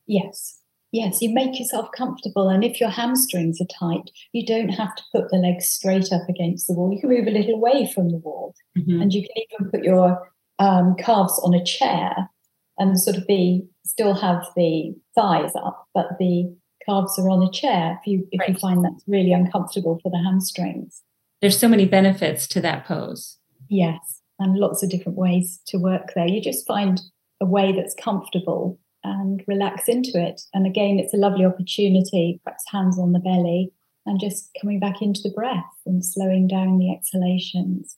Yes. 0.05 0.59
Yes, 0.91 1.21
you 1.21 1.33
make 1.33 1.59
yourself 1.59 1.89
comfortable. 1.95 2.47
And 2.47 2.63
if 2.63 2.79
your 2.79 2.89
hamstrings 2.89 3.59
are 3.59 3.65
tight, 3.79 4.09
you 4.31 4.45
don't 4.45 4.69
have 4.69 4.95
to 4.95 5.03
put 5.13 5.29
the 5.29 5.37
legs 5.37 5.67
straight 5.67 6.13
up 6.13 6.27
against 6.29 6.67
the 6.67 6.73
wall. 6.73 6.93
You 6.93 7.01
can 7.01 7.09
move 7.09 7.27
a 7.27 7.31
little 7.31 7.55
away 7.55 7.91
from 7.93 8.09
the 8.09 8.17
wall. 8.17 8.55
Mm-hmm. 8.77 9.01
And 9.01 9.13
you 9.13 9.21
can 9.21 9.43
even 9.51 9.71
put 9.71 9.83
your 9.83 10.31
um, 10.59 10.95
calves 10.97 11.39
on 11.43 11.53
a 11.53 11.63
chair 11.63 12.29
and 12.77 12.99
sort 12.99 13.17
of 13.17 13.27
be 13.27 13.67
still 13.85 14.13
have 14.13 14.45
the 14.55 14.95
thighs 15.15 15.51
up, 15.55 15.87
but 15.93 16.07
the 16.19 16.55
calves 16.87 17.17
are 17.19 17.29
on 17.29 17.43
a 17.43 17.51
chair 17.51 17.99
if 17.99 18.07
you 18.07 18.27
if 18.31 18.39
right. 18.39 18.49
you 18.49 18.55
find 18.55 18.83
that's 18.83 19.03
really 19.07 19.33
uncomfortable 19.33 19.99
for 20.01 20.11
the 20.11 20.23
hamstrings. 20.23 21.03
There's 21.41 21.59
so 21.59 21.67
many 21.67 21.85
benefits 21.85 22.47
to 22.47 22.61
that 22.61 22.85
pose. 22.85 23.37
Yes, 23.69 24.21
and 24.39 24.57
lots 24.57 24.83
of 24.83 24.89
different 24.89 25.17
ways 25.17 25.59
to 25.67 25.77
work 25.77 26.13
there. 26.15 26.27
You 26.27 26.41
just 26.41 26.67
find 26.67 27.01
a 27.41 27.45
way 27.45 27.71
that's 27.71 27.95
comfortable 27.95 28.79
and 29.03 29.43
relax 29.47 29.87
into 29.87 30.11
it. 30.15 30.41
And 30.53 30.65
again, 30.65 30.99
it's 30.99 31.13
a 31.13 31.17
lovely 31.17 31.45
opportunity, 31.45 32.41
perhaps 32.43 32.63
hands 32.69 32.99
on 32.99 33.13
the 33.13 33.19
belly, 33.19 33.71
and 34.05 34.19
just 34.19 34.49
coming 34.59 34.79
back 34.79 35.01
into 35.01 35.21
the 35.23 35.31
breath 35.31 35.63
and 35.85 36.03
slowing 36.03 36.47
down 36.47 36.77
the 36.77 36.91
exhalations 36.91 37.97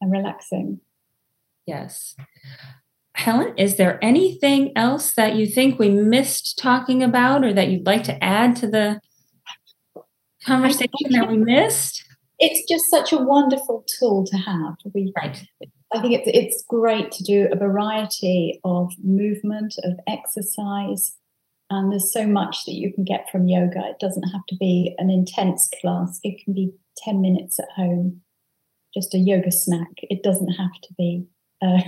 and 0.00 0.10
relaxing. 0.10 0.80
Yes. 1.66 2.16
Helen, 3.14 3.54
is 3.56 3.76
there 3.76 4.02
anything 4.02 4.72
else 4.76 5.12
that 5.12 5.34
you 5.34 5.46
think 5.46 5.78
we 5.78 5.90
missed 5.90 6.58
talking 6.58 7.02
about 7.02 7.44
or 7.44 7.52
that 7.52 7.68
you'd 7.68 7.86
like 7.86 8.04
to 8.04 8.24
add 8.24 8.56
to 8.56 8.66
the 8.66 9.00
conversation 10.44 11.10
that 11.10 11.28
we 11.30 11.36
missed? 11.36 12.04
It's 12.38 12.66
just 12.66 12.90
such 12.90 13.12
a 13.12 13.18
wonderful 13.18 13.84
tool 13.98 14.24
to 14.26 14.36
have. 14.38 14.76
We, 14.94 15.12
right. 15.14 15.44
I 15.92 16.00
think 16.00 16.14
it's 16.14 16.30
it's 16.32 16.64
great 16.68 17.10
to 17.12 17.24
do 17.24 17.48
a 17.50 17.56
variety 17.56 18.60
of 18.64 18.92
movement, 19.02 19.74
of 19.84 19.94
exercise, 20.06 21.16
and 21.68 21.90
there's 21.90 22.12
so 22.12 22.26
much 22.26 22.64
that 22.66 22.74
you 22.74 22.92
can 22.92 23.04
get 23.04 23.30
from 23.30 23.48
yoga. 23.48 23.80
It 23.88 23.98
doesn't 24.00 24.30
have 24.30 24.44
to 24.48 24.56
be 24.56 24.94
an 24.98 25.10
intense 25.10 25.68
class. 25.80 26.20
It 26.22 26.42
can 26.44 26.52
be 26.52 26.72
10 26.98 27.20
minutes 27.20 27.58
at 27.58 27.68
home, 27.74 28.20
just 28.94 29.14
a 29.14 29.18
yoga 29.18 29.50
snack. 29.50 29.90
It 30.02 30.22
doesn't 30.22 30.52
have 30.52 30.72
to 30.82 30.94
be 30.98 31.26
a, 31.62 31.82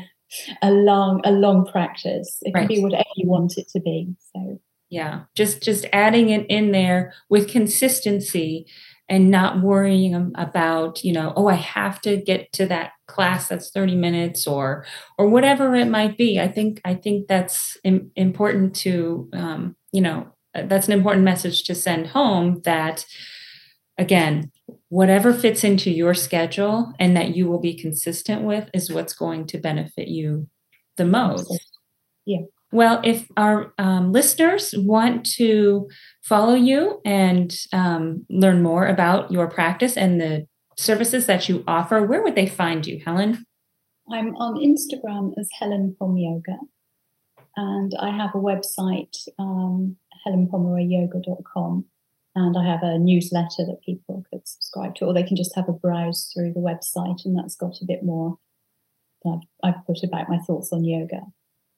a 0.62 0.70
long 0.70 1.20
a 1.24 1.32
long 1.32 1.66
practice. 1.66 2.38
It 2.42 2.54
can 2.54 2.66
be 2.66 2.80
whatever 2.80 3.04
you 3.16 3.28
want 3.28 3.58
it 3.58 3.68
to 3.70 3.80
be. 3.80 4.14
So 4.34 4.60
yeah, 4.88 5.22
just 5.34 5.62
just 5.62 5.86
adding 5.92 6.28
it 6.28 6.46
in 6.48 6.72
there 6.72 7.14
with 7.28 7.50
consistency 7.50 8.66
and 9.12 9.30
not 9.30 9.60
worrying 9.60 10.32
about 10.36 11.04
you 11.04 11.12
know 11.12 11.34
oh 11.36 11.46
i 11.46 11.54
have 11.54 12.00
to 12.00 12.16
get 12.16 12.50
to 12.50 12.64
that 12.64 12.92
class 13.06 13.46
that's 13.46 13.70
30 13.70 13.94
minutes 13.94 14.46
or 14.46 14.86
or 15.18 15.28
whatever 15.28 15.74
it 15.74 15.86
might 15.88 16.16
be. 16.16 16.40
I 16.40 16.48
think 16.48 16.80
i 16.84 16.94
think 16.94 17.28
that's 17.28 17.76
Im- 17.84 18.10
important 18.16 18.74
to 18.76 19.28
um, 19.34 19.76
you 19.92 20.00
know 20.00 20.32
uh, 20.54 20.62
that's 20.64 20.86
an 20.86 20.94
important 20.94 21.24
message 21.24 21.64
to 21.64 21.74
send 21.74 22.06
home 22.08 22.62
that 22.64 23.04
again 23.98 24.50
whatever 24.88 25.34
fits 25.34 25.62
into 25.62 25.90
your 25.90 26.14
schedule 26.14 26.94
and 26.98 27.14
that 27.14 27.36
you 27.36 27.46
will 27.46 27.60
be 27.60 27.74
consistent 27.74 28.42
with 28.42 28.70
is 28.72 28.90
what's 28.90 29.12
going 29.12 29.46
to 29.48 29.58
benefit 29.58 30.08
you 30.08 30.48
the 30.96 31.04
most. 31.04 31.68
Yeah. 32.24 32.42
Well, 32.72 33.02
if 33.04 33.26
our 33.36 33.74
um, 33.76 34.12
listeners 34.12 34.74
want 34.76 35.26
to 35.36 35.88
follow 36.22 36.54
you 36.54 37.00
and 37.04 37.54
um, 37.72 38.24
learn 38.30 38.62
more 38.62 38.86
about 38.86 39.30
your 39.30 39.48
practice 39.48 39.96
and 39.96 40.20
the 40.20 40.46
services 40.76 41.26
that 41.26 41.48
you 41.48 41.64
offer, 41.66 42.02
where 42.02 42.22
would 42.22 42.34
they 42.34 42.46
find 42.46 42.86
you, 42.86 43.00
Helen? 43.04 43.44
I'm 44.10 44.34
on 44.36 44.56
Instagram 44.56 45.32
as 45.38 45.48
Helen 45.58 45.96
Pom 45.98 46.16
Yoga, 46.16 46.58
and 47.56 47.92
I 48.00 48.10
have 48.10 48.34
a 48.34 48.38
website, 48.38 49.16
um, 49.38 49.96
helenpomeroyyoga.com, 50.26 51.84
and 52.34 52.56
I 52.56 52.64
have 52.66 52.82
a 52.82 52.98
newsletter 52.98 53.64
that 53.66 53.82
people 53.84 54.24
could 54.30 54.46
subscribe 54.46 54.94
to, 54.96 55.06
or 55.06 55.14
they 55.14 55.22
can 55.22 55.36
just 55.36 55.54
have 55.54 55.68
a 55.68 55.72
browse 55.72 56.30
through 56.32 56.52
the 56.52 56.60
website, 56.60 57.24
and 57.24 57.38
that's 57.38 57.56
got 57.56 57.80
a 57.80 57.86
bit 57.86 58.02
more. 58.02 58.38
I've 59.62 59.86
put 59.86 60.02
about 60.02 60.28
my 60.28 60.38
thoughts 60.38 60.72
on 60.72 60.84
yoga. 60.84 61.22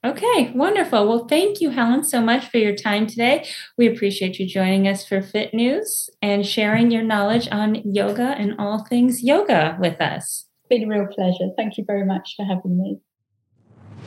Okay, 0.04 0.52
wonderful. 0.54 1.08
Well, 1.08 1.26
thank 1.26 1.62
you, 1.62 1.70
Helen, 1.70 2.04
so 2.04 2.20
much 2.20 2.50
for 2.50 2.58
your 2.58 2.74
time 2.74 3.06
today. 3.06 3.48
We 3.78 3.86
appreciate 3.86 4.38
you 4.38 4.46
joining 4.46 4.86
us 4.86 5.06
for 5.06 5.22
Fit 5.22 5.54
News 5.54 6.10
and 6.20 6.46
sharing 6.46 6.90
your 6.90 7.02
knowledge 7.02 7.48
on 7.50 7.76
yoga 7.90 8.34
and 8.36 8.54
all 8.58 8.84
things 8.84 9.22
yoga 9.22 9.78
with 9.80 10.02
us. 10.02 10.46
It's 10.60 10.68
been 10.68 10.84
a 10.84 10.94
real 10.94 11.06
pleasure. 11.06 11.48
Thank 11.56 11.78
you 11.78 11.84
very 11.86 12.04
much 12.04 12.34
for 12.36 12.44
having 12.44 12.76
me. 12.78 12.98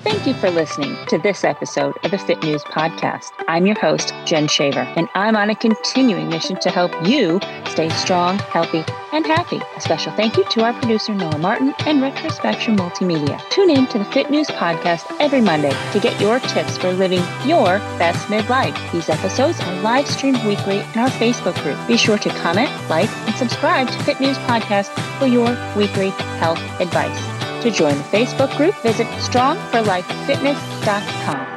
Thank 0.03 0.27
you 0.27 0.33
for 0.35 0.49
listening 0.49 0.95
to 1.07 1.17
this 1.17 1.43
episode 1.43 1.95
of 2.03 2.11
the 2.11 2.17
Fit 2.17 2.41
News 2.43 2.63
Podcast. 2.63 3.31
I'm 3.47 3.65
your 3.65 3.77
host, 3.79 4.13
Jen 4.25 4.47
Shaver, 4.47 4.81
and 4.95 5.09
I'm 5.15 5.35
on 5.35 5.49
a 5.49 5.55
continuing 5.55 6.29
mission 6.29 6.57
to 6.59 6.69
help 6.69 6.91
you 7.05 7.39
stay 7.67 7.89
strong, 7.89 8.37
healthy, 8.39 8.85
and 9.11 9.25
happy. 9.25 9.59
A 9.75 9.81
special 9.81 10.11
thank 10.13 10.37
you 10.37 10.45
to 10.45 10.63
our 10.63 10.73
producer, 10.73 11.13
Noah 11.13 11.37
Martin, 11.39 11.73
and 11.85 12.01
Retrospection 12.01 12.77
Multimedia. 12.77 13.41
Tune 13.49 13.69
in 13.69 13.87
to 13.87 13.97
the 13.97 14.05
Fit 14.05 14.29
News 14.29 14.47
Podcast 14.47 15.05
every 15.19 15.41
Monday 15.41 15.75
to 15.91 15.99
get 15.99 16.19
your 16.21 16.39
tips 16.39 16.77
for 16.77 16.91
living 16.93 17.23
your 17.45 17.79
best 17.97 18.27
midlife. 18.27 18.75
These 18.91 19.09
episodes 19.09 19.59
are 19.59 19.81
live 19.81 20.07
streamed 20.07 20.43
weekly 20.45 20.77
in 20.77 20.99
our 20.99 21.09
Facebook 21.09 21.61
group. 21.63 21.77
Be 21.87 21.97
sure 21.97 22.17
to 22.17 22.29
comment, 22.29 22.69
like, 22.89 23.09
and 23.27 23.35
subscribe 23.35 23.87
to 23.87 24.03
Fit 24.03 24.19
News 24.21 24.37
Podcast 24.39 24.87
for 25.19 25.27
your 25.27 25.49
weekly 25.75 26.09
health 26.39 26.59
advice. 26.79 27.36
To 27.67 27.73
join 27.73 27.97
the 27.97 28.03
Facebook 28.03 28.55
group, 28.55 28.73
visit 28.75 29.07
strongforlifefitness.com. 29.07 31.56